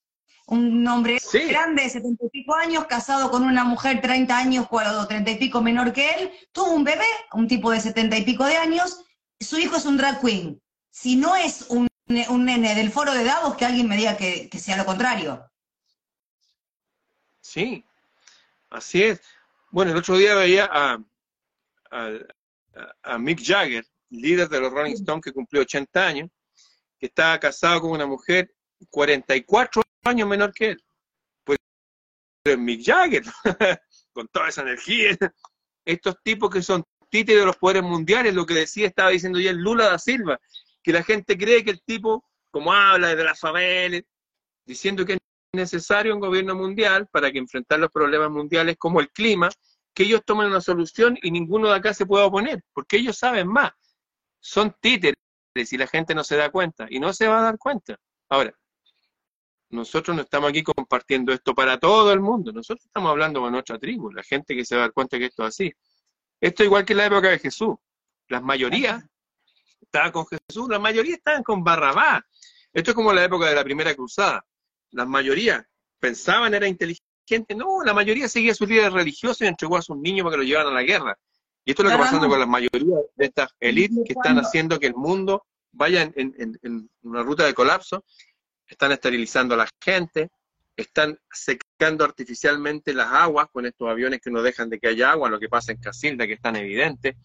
un 0.50 0.85
hombre 0.88 1.18
grande 1.48 1.85
de 1.85 1.90
setenta 1.90 2.24
y 2.26 2.28
pico 2.28 2.54
años, 2.56 2.87
casado 2.87 3.30
con 3.30 3.44
una 3.44 3.62
mujer 3.62 4.00
treinta 4.00 4.37
años 4.37 4.66
o 4.68 5.06
treinta 5.06 5.30
y 5.30 5.38
pico 5.38 5.62
menor 5.62 5.92
que 5.92 6.11
él, 6.11 6.33
tuvo 6.50 6.72
un 6.72 6.83
bebé, 6.83 7.06
un 7.33 7.46
tipo 7.46 7.70
de 7.70 7.80
setenta 7.80 8.18
y 8.18 8.24
pico 8.24 8.44
de 8.44 8.56
años, 8.56 9.04
su 9.38 9.59
hijo 9.59 9.76
es 9.76 9.87
un 9.87 9.96
drag 9.96 10.20
queen. 10.20 10.61
Si 10.90 11.14
no 11.14 11.37
es 11.37 11.66
un, 11.68 11.88
nene 12.09 12.74
del 12.74 12.90
foro 12.90 13.14
de 13.14 13.22
Davos, 13.22 13.56
que 13.56 13.64
alguien 13.64 13.88
me 13.88 13.96
diga 13.96 14.16
que, 14.16 14.50
sea 14.59 14.76
lo 14.76 14.85
contrario. 14.85 15.48
Sí, 17.40 17.85
así 18.70 19.04
es. 19.04 19.20
Bueno, 19.70 19.92
el 19.92 19.98
otro 19.98 20.16
día 20.16 20.35
veía 20.35 20.68
a, 20.72 20.98
a, 23.04 23.18
Mick 23.18 23.40
Jagger, 23.40 23.87
líder 24.10 24.48
de 24.48 24.60
los 24.60 24.72
Rolling 24.72 24.94
Stones, 24.94 25.22
que 25.24 25.32
cumplió 25.32 25.62
80 25.62 26.06
años, 26.06 26.30
que 26.98 27.06
estaba 27.06 27.38
casado 27.38 27.80
con 27.80 27.90
una 27.92 28.06
mujer 28.06 28.52
44 28.88 29.82
años 30.04 30.28
menor 30.28 30.52
que 30.52 30.70
él. 30.70 30.82
Pues 31.44 31.58
Mick 32.58 32.84
Jagger, 32.84 33.22
con 34.12 34.28
toda 34.28 34.48
esa 34.48 34.62
energía. 34.62 35.16
Estos 35.84 36.16
tipos 36.22 36.50
que 36.50 36.62
son 36.62 36.84
títeres 37.10 37.42
de 37.42 37.46
los 37.46 37.56
poderes 37.56 37.82
mundiales, 37.82 38.34
lo 38.34 38.46
que 38.46 38.54
decía, 38.54 38.86
estaba 38.86 39.10
diciendo 39.10 39.38
ya 39.40 39.52
Lula 39.52 39.86
da 39.86 39.98
Silva, 39.98 40.38
que 40.82 40.92
la 40.92 41.02
gente 41.02 41.36
cree 41.36 41.64
que 41.64 41.72
el 41.72 41.82
tipo, 41.82 42.24
como 42.50 42.72
habla 42.72 43.14
de 43.14 43.24
las 43.24 43.38
favelas, 43.38 44.02
diciendo 44.64 45.04
que 45.04 45.14
es 45.14 45.18
necesario 45.52 46.14
un 46.14 46.20
gobierno 46.20 46.54
mundial 46.54 47.08
para 47.10 47.30
que 47.32 47.38
enfrentar 47.38 47.80
los 47.80 47.90
problemas 47.90 48.30
mundiales 48.30 48.76
como 48.78 49.00
el 49.00 49.10
clima, 49.10 49.48
que 49.92 50.04
ellos 50.04 50.22
tomen 50.24 50.46
una 50.46 50.60
solución 50.60 51.18
y 51.20 51.30
ninguno 51.30 51.68
de 51.68 51.74
acá 51.74 51.92
se 51.92 52.06
pueda 52.06 52.26
oponer, 52.26 52.62
porque 52.72 52.96
ellos 52.96 53.18
saben 53.18 53.48
más. 53.48 53.72
Son 54.40 54.74
títeres 54.81 55.16
y 55.55 55.76
la 55.76 55.87
gente 55.87 56.14
no 56.14 56.24
se 56.24 56.37
da 56.37 56.50
cuenta 56.50 56.87
y 56.88 56.98
no 56.98 57.12
se 57.12 57.29
va 57.29 57.38
a 57.38 57.42
dar 57.42 57.59
cuenta. 57.59 57.96
Ahora, 58.29 58.55
nosotros 59.70 60.16
no 60.16 60.22
estamos 60.22 60.50
aquí 60.50 60.62
compartiendo 60.62 61.33
esto 61.33 61.55
para 61.55 61.79
todo 61.79 62.12
el 62.12 62.20
mundo, 62.20 62.53
nosotros 62.53 62.85
estamos 62.85 63.11
hablando 63.11 63.40
con 63.40 63.53
nuestra 63.53 63.79
tribu, 63.79 64.11
la 64.11 64.22
gente 64.22 64.57
que 64.57 64.64
se 64.64 64.76
da 64.76 64.90
cuenta 64.90 65.18
que 65.18 65.26
esto 65.26 65.42
es 65.44 65.48
así. 65.48 65.72
Esto 66.40 66.62
es 66.62 66.66
igual 66.66 66.85
que 66.85 66.92
en 66.94 66.98
la 66.98 67.07
época 67.07 67.29
de 67.29 67.38
Jesús. 67.38 67.76
Las 68.29 68.42
mayorías 68.42 69.05
estaban 69.81 70.11
con 70.12 70.26
Jesús, 70.26 70.68
la 70.68 70.79
mayoría 70.79 71.16
estaban 71.16 71.42
con 71.42 71.62
Barrabás. 71.62 72.22
Esto 72.72 72.92
es 72.92 72.94
como 72.94 73.12
la 73.12 73.24
época 73.24 73.48
de 73.48 73.55
la 73.55 73.64
primera 73.64 73.94
cruzada. 73.94 74.44
Las 74.92 75.07
mayorías 75.07 75.64
pensaban 75.98 76.55
era 76.55 76.66
inteligente, 76.66 77.55
no, 77.55 77.83
la 77.85 77.92
mayoría 77.92 78.29
seguía 78.29 78.55
su 78.55 78.66
líder 78.66 78.92
religioso 78.92 79.44
y 79.44 79.48
entregó 79.48 79.76
a 79.76 79.83
sus 79.83 79.96
niños 79.96 80.24
para 80.24 80.35
que 80.35 80.38
lo 80.38 80.44
llevaran 80.44 80.72
a 80.72 80.76
la 80.76 80.83
guerra. 80.83 81.18
Y 81.64 81.70
esto 81.72 81.82
es 81.82 81.84
lo 81.84 81.90
que 81.90 81.94
está 81.94 82.04
pasando 82.06 82.28
con 82.28 82.40
la 82.40 82.46
mayoría 82.46 82.96
de 83.16 83.26
estas 83.26 83.50
élites 83.60 84.00
que 84.06 84.12
están 84.14 84.38
haciendo 84.38 84.78
que 84.78 84.86
el 84.86 84.94
mundo 84.94 85.44
vaya 85.72 86.10
en 86.14 86.90
una 87.02 87.22
ruta 87.22 87.44
de 87.44 87.54
colapso 87.54 88.04
están 88.70 88.92
esterilizando 88.92 89.54
a 89.54 89.58
la 89.58 89.68
gente, 89.80 90.30
están 90.76 91.18
secando 91.30 92.04
artificialmente 92.04 92.94
las 92.94 93.08
aguas 93.12 93.48
con 93.52 93.66
estos 93.66 93.88
aviones 93.88 94.20
que 94.20 94.30
no 94.30 94.42
dejan 94.42 94.70
de 94.70 94.78
que 94.78 94.88
haya 94.88 95.10
agua, 95.10 95.28
lo 95.28 95.40
que 95.40 95.48
pasa 95.48 95.72
en 95.72 95.78
Casilda, 95.78 96.26
que 96.26 96.34
es 96.34 96.40
tan 96.40 96.56
evidente. 96.56 97.16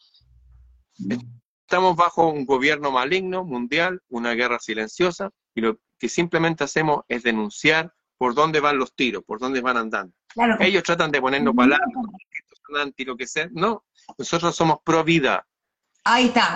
Estamos 1.62 1.96
bajo 1.96 2.30
un 2.30 2.46
gobierno 2.46 2.92
maligno 2.92 3.46
mundial, 3.46 4.02
una 4.10 4.34
guerra 4.34 4.60
silenciosa, 4.60 5.30
y 5.54 5.62
lo 5.62 5.80
que 5.98 6.10
simplemente 6.10 6.64
hacemos 6.64 7.04
es 7.08 7.24
denunciar 7.24 7.94
por 8.18 8.34
dónde 8.34 8.60
van 8.60 8.78
los 8.78 8.94
tiros, 8.94 9.24
por 9.24 9.40
dónde 9.40 9.62
van 9.62 9.78
andando. 9.78 10.14
Ellos 10.60 10.84
tratan 10.84 11.12
de 11.12 11.22
ponernos 11.22 11.56
palabras, 11.56 11.88
anti 12.80 13.06
lo 13.06 13.16
que 13.16 13.28
sea. 13.28 13.48
No, 13.52 13.84
nosotros 14.18 14.56
somos 14.56 14.78
pro 14.84 15.04
vida. 15.04 15.46
Ahí 16.04 16.28
está. 16.28 16.56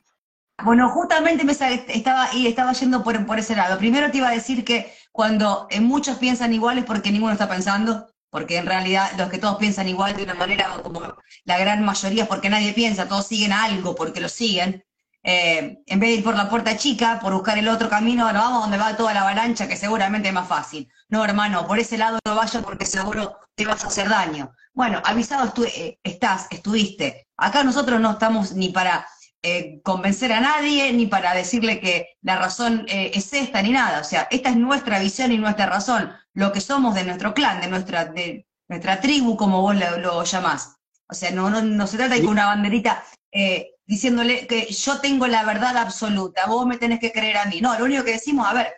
Bueno, 0.63 0.89
justamente 0.89 1.43
me 1.45 1.53
estaba, 1.53 2.33
y 2.33 2.47
estaba 2.47 2.73
yendo 2.73 3.03
por, 3.03 3.25
por 3.25 3.39
ese 3.39 3.55
lado. 3.55 3.77
Primero 3.77 4.11
te 4.11 4.17
iba 4.17 4.27
a 4.27 4.31
decir 4.31 4.65
que 4.65 4.93
cuando 5.11 5.67
en 5.69 5.85
muchos 5.85 6.17
piensan 6.17 6.53
igual 6.53 6.77
es 6.77 6.85
porque 6.85 7.11
ninguno 7.11 7.33
está 7.33 7.47
pensando, 7.47 8.09
porque 8.29 8.57
en 8.57 8.65
realidad 8.65 9.11
los 9.17 9.29
que 9.29 9.37
todos 9.37 9.57
piensan 9.57 9.87
igual 9.87 10.15
de 10.15 10.23
una 10.23 10.33
manera 10.33 10.69
como 10.83 11.01
la 11.45 11.57
gran 11.57 11.83
mayoría 11.83 12.27
porque 12.27 12.49
nadie 12.49 12.73
piensa, 12.73 13.07
todos 13.07 13.27
siguen 13.27 13.53
algo 13.53 13.95
porque 13.95 14.21
lo 14.21 14.29
siguen. 14.29 14.83
Eh, 15.23 15.79
en 15.85 15.99
vez 15.99 16.09
de 16.09 16.15
ir 16.17 16.23
por 16.23 16.35
la 16.35 16.49
puerta 16.49 16.77
chica, 16.77 17.19
por 17.21 17.33
buscar 17.33 17.57
el 17.57 17.67
otro 17.67 17.89
camino, 17.89 18.31
no 18.31 18.39
vamos 18.39 18.61
donde 18.61 18.77
va 18.77 18.95
toda 18.95 19.13
la 19.13 19.21
avalancha, 19.21 19.67
que 19.67 19.75
seguramente 19.75 20.29
es 20.29 20.33
más 20.33 20.47
fácil. 20.47 20.89
No, 21.09 21.25
hermano, 21.25 21.67
por 21.67 21.79
ese 21.79 21.97
lado 21.97 22.19
no 22.25 22.35
vayas 22.35 22.63
porque 22.63 22.85
seguro 22.85 23.37
te 23.55 23.65
vas 23.65 23.83
a 23.83 23.87
hacer 23.87 24.07
daño. 24.07 24.51
Bueno, 24.79 25.01
avisado 25.03 25.51
eh, 25.65 25.99
estás, 26.01 26.47
estuviste. 26.51 27.27
Acá 27.35 27.65
nosotros 27.65 27.99
no 27.99 28.11
estamos 28.11 28.53
ni 28.53 28.69
para 28.69 29.05
eh, 29.43 29.81
convencer 29.83 30.31
a 30.31 30.39
nadie, 30.39 30.93
ni 30.93 31.05
para 31.05 31.33
decirle 31.33 31.81
que 31.81 32.15
la 32.21 32.37
razón 32.37 32.85
eh, 32.87 33.11
es 33.13 33.33
esta, 33.33 33.61
ni 33.61 33.71
nada. 33.71 33.99
O 33.99 34.05
sea, 34.05 34.29
esta 34.31 34.51
es 34.51 34.55
nuestra 34.55 34.99
visión 34.99 35.33
y 35.33 35.37
nuestra 35.37 35.65
razón, 35.65 36.13
lo 36.33 36.53
que 36.53 36.61
somos 36.61 36.95
de 36.95 37.03
nuestro 37.03 37.33
clan, 37.33 37.59
de 37.59 37.67
nuestra, 37.67 38.05
de 38.05 38.47
nuestra 38.69 39.01
tribu, 39.01 39.35
como 39.35 39.61
vos 39.61 39.75
lo, 39.75 40.23
llamás. 40.23 40.77
O 41.09 41.13
sea, 41.13 41.31
no, 41.31 41.49
no, 41.49 41.85
se 41.85 41.97
trata 41.97 42.15
de 42.15 42.21
que 42.21 42.27
una 42.27 42.45
banderita 42.45 43.03
diciéndole 43.85 44.47
que 44.47 44.71
yo 44.71 45.01
tengo 45.01 45.27
la 45.27 45.43
verdad 45.43 45.75
absoluta, 45.75 46.45
vos 46.45 46.65
me 46.65 46.77
tenés 46.77 47.01
que 47.01 47.11
creer 47.11 47.35
a 47.35 47.45
mí. 47.47 47.59
No, 47.59 47.77
lo 47.77 47.83
único 47.83 48.05
que 48.05 48.13
decimos, 48.13 48.47
a 48.47 48.53
ver, 48.53 48.73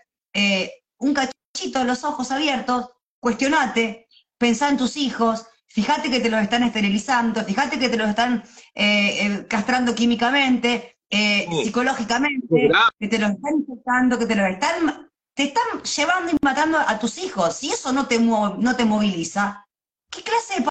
un 0.98 1.14
cachito, 1.14 1.84
los 1.84 2.04
ojos 2.04 2.32
abiertos, 2.32 2.90
cuestionate, 3.20 4.08
pensá 4.40 4.68
en 4.70 4.78
tus 4.78 4.98
hijos, 4.98 5.46
fíjate 5.74 6.10
que 6.10 6.20
te 6.20 6.30
los 6.30 6.42
están 6.42 6.64
esterilizando, 6.64 7.44
fíjate 7.44 7.80
que 7.80 7.90
te 7.90 7.98
los 7.98 8.10
están 8.10 8.44
eh, 8.76 9.26
eh, 9.26 9.46
castrando 9.48 9.96
químicamente, 9.96 10.98
eh, 11.10 11.48
psicológicamente, 11.64 12.70
que 13.00 13.08
te 13.08 13.20
los 13.20 13.32
están 13.32 13.56
infectando, 13.56 14.20
que 14.20 14.26
te 14.26 14.36
los 14.36 14.50
están, 14.50 15.10
te 15.34 15.44
están 15.44 15.82
llevando 15.84 16.32
y 16.32 16.38
matando 16.42 16.78
a, 16.78 17.00
tus 17.00 17.18
hijos. 17.18 17.56
Si 17.56 17.72
eso 17.72 17.94
no 17.94 18.08
te, 18.08 18.20
no 18.20 18.76
te 18.76 18.86
moviliza, 18.86 19.66
¿qué 20.10 20.22
clase 20.24 20.62
de 20.62 20.70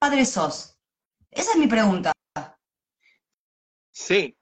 padre 0.00 0.24
sos? 0.24 0.76
Esa 1.30 1.52
es 1.52 1.58
mi 1.58 1.68
pregunta. 1.68 2.12
Sí. 3.92 4.36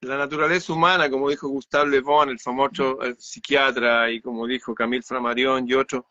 La 0.00 0.16
naturaleza 0.16 0.72
humana, 0.72 1.08
como 1.08 1.30
dijo 1.30 1.46
Gustave 1.46 1.90
Le 1.90 2.00
Bon, 2.00 2.28
el 2.28 2.40
famoso 2.40 2.98
psiquiatra, 3.16 4.10
y 4.10 4.20
como 4.20 4.48
dijo 4.48 4.74
Camille 4.74 5.04
Flammarion 5.04 5.68
y 5.68 5.74
otros, 5.74 6.04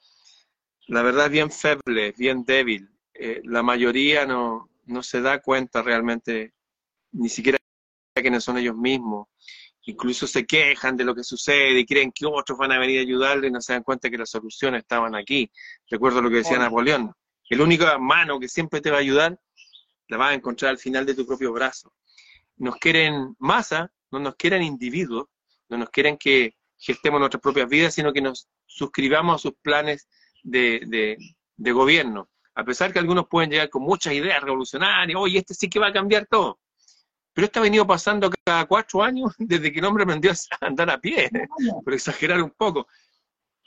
la 0.88 1.02
verdad 1.04 1.26
es 1.26 1.32
bien 1.32 1.52
feble, 1.52 2.14
bien 2.18 2.44
débil. 2.44 2.90
Eh, 3.14 3.42
la 3.46 3.64
mayoría 3.64 4.26
no, 4.26 4.70
no 4.86 5.04
se 5.04 5.22
da 5.22 5.42
cuenta 5.42 5.82
realmente, 5.82 6.54
ni 7.12 7.30
siquiera 7.30 7.58
quiénes 8.16 8.44
son 8.44 8.58
ellos 8.58 8.76
mismos. 8.76 9.28
Incluso 9.86 10.28
se 10.28 10.46
quejan 10.46 10.96
de 10.96 11.04
lo 11.04 11.16
que 11.16 11.24
sucede 11.24 11.80
y 11.80 11.86
creen 11.86 12.12
que 12.12 12.26
otros 12.26 12.58
van 12.58 12.72
a 12.72 12.80
venir 12.80 13.00
a 13.00 13.02
ayudarle 13.02 13.48
y 13.48 13.52
no 13.52 13.62
se 13.62 13.74
dan 13.74 13.84
cuenta 13.84 14.10
que 14.10 14.18
las 14.18 14.30
soluciones 14.30 14.82
estaban 14.82 15.16
aquí. 15.16 15.52
Recuerdo 15.90 16.22
lo 16.22 16.30
que 16.30 16.38
decía 16.38 16.60
Napoleón. 16.60 17.12
El 17.50 17.62
único 17.62 17.86
mano 18.00 18.40
que 18.40 18.48
siempre 18.48 18.80
te 18.80 18.92
va 18.92 18.98
a 18.98 19.02
ayudar, 19.02 19.40
la 20.08 20.18
vas 20.18 20.32
a 20.32 20.34
encontrar 20.36 20.72
al 20.72 20.78
final 20.78 21.06
de 21.06 21.16
tu 21.16 21.26
propio 21.26 21.52
brazo. 21.52 21.94
Nos 22.58 22.76
quieren 22.78 23.36
masa, 23.40 23.92
no 24.12 24.20
nos 24.20 24.36
quieren 24.36 24.62
individuos, 24.62 25.28
no 25.68 25.78
nos 25.78 25.90
quieren 25.90 26.18
que 26.18 26.56
gestemos 26.78 27.20
nuestras 27.20 27.42
propias 27.42 27.68
vidas, 27.68 27.94
sino 27.94 28.14
que 28.14 28.22
nos 28.22 28.48
suscribamos 28.66 29.36
a 29.36 29.40
sus 29.40 29.54
planes 29.62 30.08
de, 30.44 31.18
de, 31.58 31.72
gobierno. 31.72 32.30
A 32.56 32.64
pesar 32.64 32.92
que 32.92 33.00
algunos 33.00 33.28
pueden 33.28 33.50
llegar 33.50 33.70
con 33.70 33.84
muchas 33.84 34.14
ideas 34.14 34.42
revolucionarias, 34.42 35.18
oye, 35.20 35.40
este 35.40 35.54
sí 35.54 35.70
que 35.70 35.80
va 35.80 35.88
a 35.88 35.94
cambiar 35.94 36.28
todo. 36.28 36.60
Pero 37.34 37.46
esto 37.46 37.60
ha 37.60 37.64
venido 37.64 37.88
pasando 37.88 38.30
cada 38.44 38.66
cuatro 38.66 39.04
años 39.04 39.34
desde 39.40 39.72
que 39.72 39.80
el 39.80 39.86
hombre 39.86 40.04
aprendió 40.04 40.32
a 40.32 40.66
andar 40.66 40.90
a 40.90 41.00
pie, 41.00 41.30
por 41.84 41.94
exagerar 41.94 42.42
un 42.42 42.52
poco. 42.52 42.88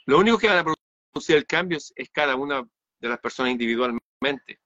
Lo 0.07 0.19
único 0.19 0.39
que 0.39 0.49
va 0.49 0.61
a 0.61 0.65
producir 1.13 1.37
el 1.37 1.47
cambio 1.47 1.79
es, 1.79 1.93
cada 2.13 2.37
una 2.37 2.63
de 2.99 3.09
las 3.09 3.19
personas 3.19 3.53
individualmente. 3.53 4.61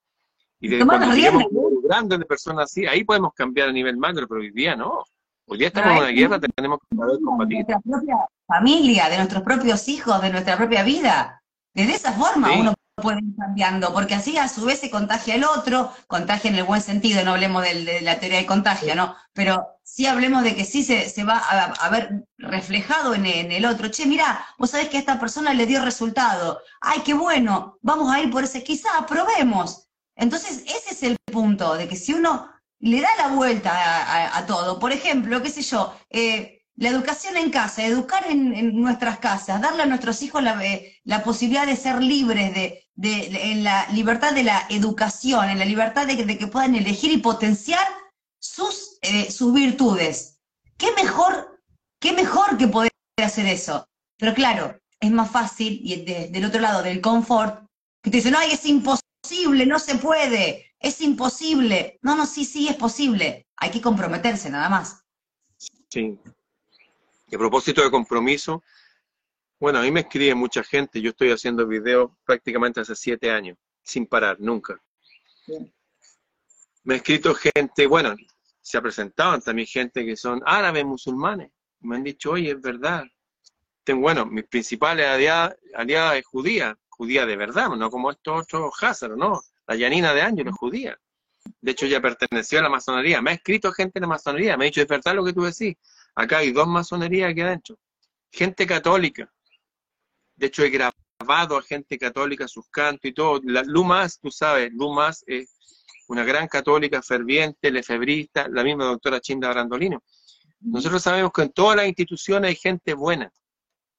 Y 0.61 0.68
de 0.68 0.85
cuando 0.85 1.14
lleguemos 1.14 1.44
grandes 1.85 2.18
de 2.18 2.25
personas 2.25 2.64
así, 2.64 2.87
ahí 2.87 3.05
podemos 3.05 3.33
cambiar 3.35 3.68
a 3.68 3.73
nivel 3.73 3.97
macro, 3.97 4.27
pero 4.27 4.40
hoy 4.40 4.51
día 4.51 4.75
no. 4.75 5.05
Hoy 5.47 5.59
día 5.59 5.68
estamos 5.68 5.92
en 5.92 5.99
una 5.99 6.09
guerra, 6.09 6.40
tenemos 6.40 6.79
que 6.81 6.97
saber 6.97 7.16
combatir. 7.25 7.64
De 7.64 7.73
nuestra 7.73 7.81
propia 7.81 8.16
familia, 8.47 9.09
de 9.09 9.16
nuestros 9.16 9.42
propios 9.42 9.88
hijos, 9.88 10.21
de 10.21 10.31
nuestra 10.31 10.57
propia 10.57 10.83
vida. 10.83 11.38
De 11.87 11.95
esa 11.95 12.12
forma 12.12 12.51
uno 12.53 12.75
puede 12.97 13.21
ir 13.21 13.37
cambiando, 13.37 13.93
porque 13.93 14.14
así 14.14 14.37
a 14.37 14.49
su 14.49 14.64
vez 14.64 14.81
se 14.81 14.91
contagia 14.91 15.37
el 15.37 15.45
otro, 15.45 15.93
contagia 16.09 16.51
en 16.51 16.57
el 16.57 16.64
buen 16.64 16.81
sentido, 16.81 17.25
no 17.25 17.33
hablemos 17.33 17.62
de, 17.62 18.01
la 18.03 18.19
teoría 18.19 18.38
del 18.38 18.47
contagio, 18.47 18.97
¿no? 18.97 19.14
Pero 19.33 19.79
sí 19.85 20.07
hablemos 20.07 20.43
de 20.43 20.57
que 20.57 20.64
sí 20.64 20.83
se, 20.83 21.09
se 21.09 21.23
va 21.23 21.38
a, 21.38 21.88
ver 21.91 22.25
reflejado 22.37 23.14
en, 23.14 23.27
el 23.27 23.64
otro. 23.64 23.88
Che, 23.88 24.07
mira, 24.07 24.45
vos 24.59 24.71
sabés 24.71 24.88
que 24.88 24.97
a 24.97 25.01
esta 25.01 25.21
persona 25.21 25.55
le 25.55 25.67
dio 25.67 25.85
resultado. 25.85 26.61
Ay, 26.81 27.03
qué 27.05 27.14
bueno, 27.14 27.79
vamos 27.81 28.12
a 28.12 28.21
ir 28.21 28.31
por 28.31 28.43
ese, 28.43 28.64
quizá 28.64 29.07
probemos. 29.07 29.88
Entonces, 30.17 30.64
ese 30.67 30.95
es 30.95 31.03
el 31.05 31.17
punto, 31.33 31.77
de 31.77 31.87
que 31.87 31.95
si 31.95 32.12
uno 32.12 32.51
le 32.81 33.01
da 33.01 33.09
la 33.19 33.29
vuelta 33.29 34.37
a, 34.37 34.47
todo, 34.47 34.81
por 34.81 34.93
ejemplo, 34.93 35.43
qué 35.43 35.51
sé 35.51 35.62
yo, 35.62 35.95
eh, 36.11 36.58
la 36.79 36.91
educación 36.91 37.37
en 37.37 37.51
casa, 37.51 37.85
educar 37.85 38.25
en, 38.31 38.81
nuestras 38.81 39.19
casas, 39.19 39.61
darle 39.61 39.83
a 39.83 39.87
nuestros 39.87 40.23
hijos 40.23 40.43
la, 40.43 40.64
eh, 40.64 41.01
posibilidad 41.25 41.67
de 41.67 41.75
ser 41.75 42.01
libres, 42.01 42.55
de, 42.55 42.88
en 42.95 43.64
la 43.64 43.88
libertad 43.91 44.33
de 44.33 44.45
la 44.45 44.64
educación, 44.71 45.51
en 45.51 45.59
la 45.59 45.64
libertad 45.64 46.07
de 46.07 46.17
que, 46.17 46.47
puedan 46.47 46.77
elegir 46.77 47.11
y 47.11 47.19
potenciar 47.19 47.85
sus, 48.41 48.99
eh, 49.03 49.31
sus 49.31 49.53
virtudes. 49.53 50.38
¿Qué 50.77 50.93
mejor, 50.93 51.61
¿Qué 52.01 52.12
mejor 52.12 52.57
que 52.57 52.69
poder 52.69 52.93
hacer 53.17 53.47
eso? 53.47 53.88
Pero 54.17 54.33
claro, 54.35 54.79
es 55.01 55.11
más 55.11 55.31
fácil, 55.31 55.81
y 55.83 56.05
del 56.05 56.45
otro 56.45 56.61
lado 56.61 56.85
del 56.85 57.01
confort, 57.01 57.67
que 58.03 58.11
te 58.11 58.19
dicen, 58.19 58.33
no, 58.33 58.41
es 58.41 58.64
imposible, 58.64 59.67
no 59.67 59.81
se 59.81 59.97
puede, 59.97 60.75
es 60.79 61.01
imposible. 61.01 61.99
No, 62.03 62.14
no, 62.14 62.25
sí, 62.25 62.45
sí, 62.45 62.69
es 62.69 62.77
posible. 62.77 63.49
Hay 63.57 63.71
que 63.71 63.81
comprometerse 63.81 64.49
nada 64.49 64.69
más. 64.69 65.03
Sí. 65.91 66.17
Y 67.31 67.35
a 67.35 67.38
propósito 67.38 67.83
de 67.83 67.91
compromiso, 67.91 68.62
bueno, 69.61 69.79
a 69.81 69.83
mí 69.83 69.91
me 69.91 70.01
escribe 70.01 70.35
mucha 70.35 70.62
gente, 70.62 71.01
yo 71.01 71.11
estoy 71.11 71.31
haciendo 71.31 71.67
videos 71.67 72.11
prácticamente 72.25 72.81
hace 72.81 72.95
siete 72.95 73.31
años, 73.31 73.59
sin 73.83 74.07
parar, 74.07 74.37
nunca. 74.41 74.81
Me 76.85 76.95
ha 76.95 76.97
escrito 76.97 77.35
gente, 77.35 77.87
bueno, 77.87 78.14
se 78.61 78.79
ha 78.79 78.83
presentado 78.83 79.38
también 79.41 79.67
gente 79.67 80.05
que 80.05 80.17
son 80.17 80.43
árabes 80.47 80.85
musulmanes. 80.85 81.51
Me 81.81 81.97
han 81.97 82.05
dicho, 82.05 82.33
oye, 82.33 82.53
es 82.53 82.61
verdad, 82.61 83.05
bueno, 83.95 84.27
mis 84.27 84.45
principales 84.45 85.07
aliadas, 85.07 86.17
es 86.17 86.27
judía, 86.27 86.79
judía 86.88 87.27
de 87.27 87.37
verdad, 87.37 87.69
no 87.71 87.91
como 87.91 88.11
estos 88.11 88.43
otros 88.43 88.73
Hazard, 88.83 89.17
no, 89.17 89.41
la 89.67 89.77
Yanina 89.77 90.12
de 90.14 90.23
Ángel 90.23 90.49
es 90.49 90.55
judía. 90.55 90.99
De 91.61 91.71
hecho, 91.71 91.87
ella 91.87 92.01
perteneció 92.01 92.59
a 92.59 92.62
la 92.62 92.69
masonería. 92.69 93.23
Me 93.23 93.31
ha 93.31 93.35
escrito 93.35 93.73
gente 93.73 93.99
en 93.99 94.03
la 94.03 94.09
masonería, 94.09 94.57
me 94.57 94.64
ha 94.64 94.67
dicho, 94.67 94.83
es 94.83 94.88
verdad 94.88 95.14
lo 95.14 95.25
que 95.25 95.33
tú 95.33 95.45
decís. 95.45 95.77
Acá 96.18 96.38
hay 96.38 96.52
dos 96.52 96.66
masonerías 96.66 97.31
aquí 97.31 97.40
adentro. 97.40 97.78
Gente 98.33 98.66
católica. 98.66 99.33
De 100.37 100.46
hecho, 100.46 100.64
he 100.64 100.70
grabado 100.70 101.57
a 101.57 101.62
gente 101.62 101.98
católica 101.98 102.48
sus 102.48 102.68
cantos 102.68 103.11
y 103.11 103.14
todo. 103.14 103.40
La, 103.44 103.62
Lumas, 103.62 104.18
tú 104.20 104.31
sabes, 104.31 104.72
Lumas 104.72 105.22
es 105.26 105.54
una 106.09 106.24
gran 106.24 106.48
católica 106.48 107.02
ferviente, 107.02 107.70
lefebrista, 107.70 108.48
la 108.48 108.64
misma 108.64 108.87
doctora 108.87 109.20
Chinda 109.20 109.50
Brandolino. 109.50 110.02
Nosotros 110.61 111.02
sabemos 111.02 111.31
que 111.33 111.42
en 111.42 111.52
todas 111.52 111.76
las 111.76 111.87
instituciones 111.87 112.48
hay 112.48 112.57
gente 112.57 112.94
buena 112.94 113.33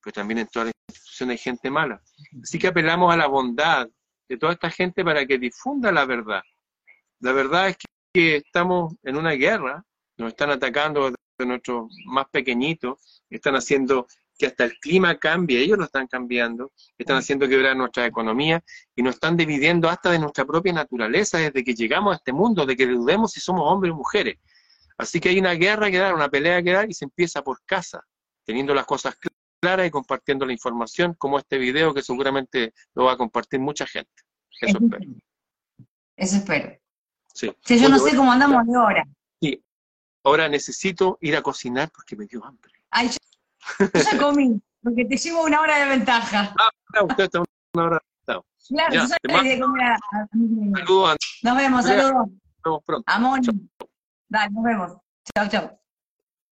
pero 0.01 0.13
también 0.13 0.39
en 0.39 0.47
todas 0.47 0.67
las 0.67 0.73
instituciones 0.89 1.33
hay 1.33 1.43
gente 1.43 1.69
mala. 1.69 2.01
Así 2.41 2.57
que 2.57 2.67
apelamos 2.67 3.13
a 3.13 3.17
la 3.17 3.27
bondad 3.27 3.87
de 4.27 4.37
toda 4.37 4.53
esta 4.53 4.69
gente 4.69 5.03
para 5.03 5.25
que 5.25 5.37
difunda 5.37 5.91
la 5.91 6.05
verdad. 6.05 6.41
La 7.19 7.31
verdad 7.31 7.69
es 7.69 7.77
que 8.13 8.37
estamos 8.37 8.95
en 9.03 9.17
una 9.17 9.31
guerra, 9.31 9.83
nos 10.17 10.29
están 10.29 10.51
atacando 10.51 11.13
nuestros 11.45 11.91
más 12.05 12.27
pequeñitos, 12.29 13.23
están 13.29 13.55
haciendo 13.55 14.07
que 14.37 14.47
hasta 14.47 14.63
el 14.63 14.79
clima 14.79 15.17
cambie, 15.17 15.59
ellos 15.59 15.77
lo 15.77 15.83
están 15.83 16.07
cambiando, 16.07 16.71
están 16.97 17.17
haciendo 17.17 17.47
quebrar 17.47 17.75
nuestra 17.75 18.05
economía 18.05 18.63
y 18.95 19.03
nos 19.03 19.15
están 19.15 19.35
dividiendo 19.35 19.89
hasta 19.89 20.11
de 20.11 20.19
nuestra 20.19 20.45
propia 20.45 20.71
naturaleza 20.71 21.39
desde 21.39 21.63
que 21.63 21.73
llegamos 21.73 22.13
a 22.13 22.17
este 22.17 22.31
mundo, 22.31 22.65
de 22.65 22.75
que 22.75 22.87
dudemos 22.87 23.31
si 23.31 23.41
somos 23.41 23.63
hombres 23.65 23.91
o 23.91 23.97
mujeres. 23.97 24.37
Así 24.97 25.19
que 25.19 25.29
hay 25.29 25.39
una 25.39 25.53
guerra 25.53 25.91
que 25.91 25.97
dar, 25.97 26.15
una 26.15 26.29
pelea 26.29 26.63
que 26.63 26.71
dar 26.71 26.89
y 26.89 26.93
se 26.93 27.05
empieza 27.05 27.41
por 27.41 27.59
casa, 27.65 28.01
teniendo 28.45 28.73
las 28.73 28.85
cosas 28.85 29.15
claras 29.15 29.39
clara 29.59 29.85
y 29.85 29.91
compartiendo 29.91 30.45
la 30.45 30.53
información, 30.53 31.13
como 31.15 31.37
este 31.37 31.57
video 31.57 31.93
que 31.93 32.01
seguramente 32.01 32.73
lo 32.95 33.05
va 33.05 33.13
a 33.13 33.17
compartir 33.17 33.59
mucha 33.59 33.85
gente. 33.85 34.11
Eso 34.61 34.77
espero. 34.81 35.11
Eso 36.15 36.35
espero. 36.37 36.79
Sí. 37.33 37.51
yo 37.79 37.89
no 37.89 37.99
sé 37.99 38.15
cómo 38.15 38.31
andamos 38.31 38.65
de 38.65 38.77
hora. 38.77 39.07
Sí. 39.41 39.63
Ahora 40.23 40.49
necesito 40.49 41.17
ir 41.21 41.35
a 41.35 41.41
cocinar 41.41 41.89
porque 41.91 42.15
me 42.15 42.25
dio 42.25 42.43
hambre. 42.43 42.73
Ay, 42.91 43.09
yo, 43.09 43.87
ya 43.93 44.17
comí, 44.17 44.59
porque 44.83 45.05
te 45.05 45.17
llevo 45.17 45.43
una 45.43 45.61
hora 45.61 45.79
de 45.79 45.89
ventaja. 45.89 46.53
Ah, 46.59 47.03
usted 47.03 47.23
está 47.25 47.43
una 47.73 47.83
hora 47.85 47.97
de 47.97 48.33
ventaja. 48.33 48.47
Claro, 48.67 48.93
ya, 48.93 49.07
yo 49.07 49.43
de 49.43 49.59
comer 49.59 49.91
a, 49.91 49.99
Saludos. 50.75 51.17
Nos 51.41 51.57
vemos, 51.57 51.85
saludos. 51.85 52.13
Nos 52.13 52.29
vemos 52.63 52.83
pronto. 52.85 53.03
Amor. 53.07 53.39
Dale, 54.27 54.51
nos 54.51 54.63
vemos. 54.63 54.91
Chao, 55.33 55.47
chao. 55.49 55.78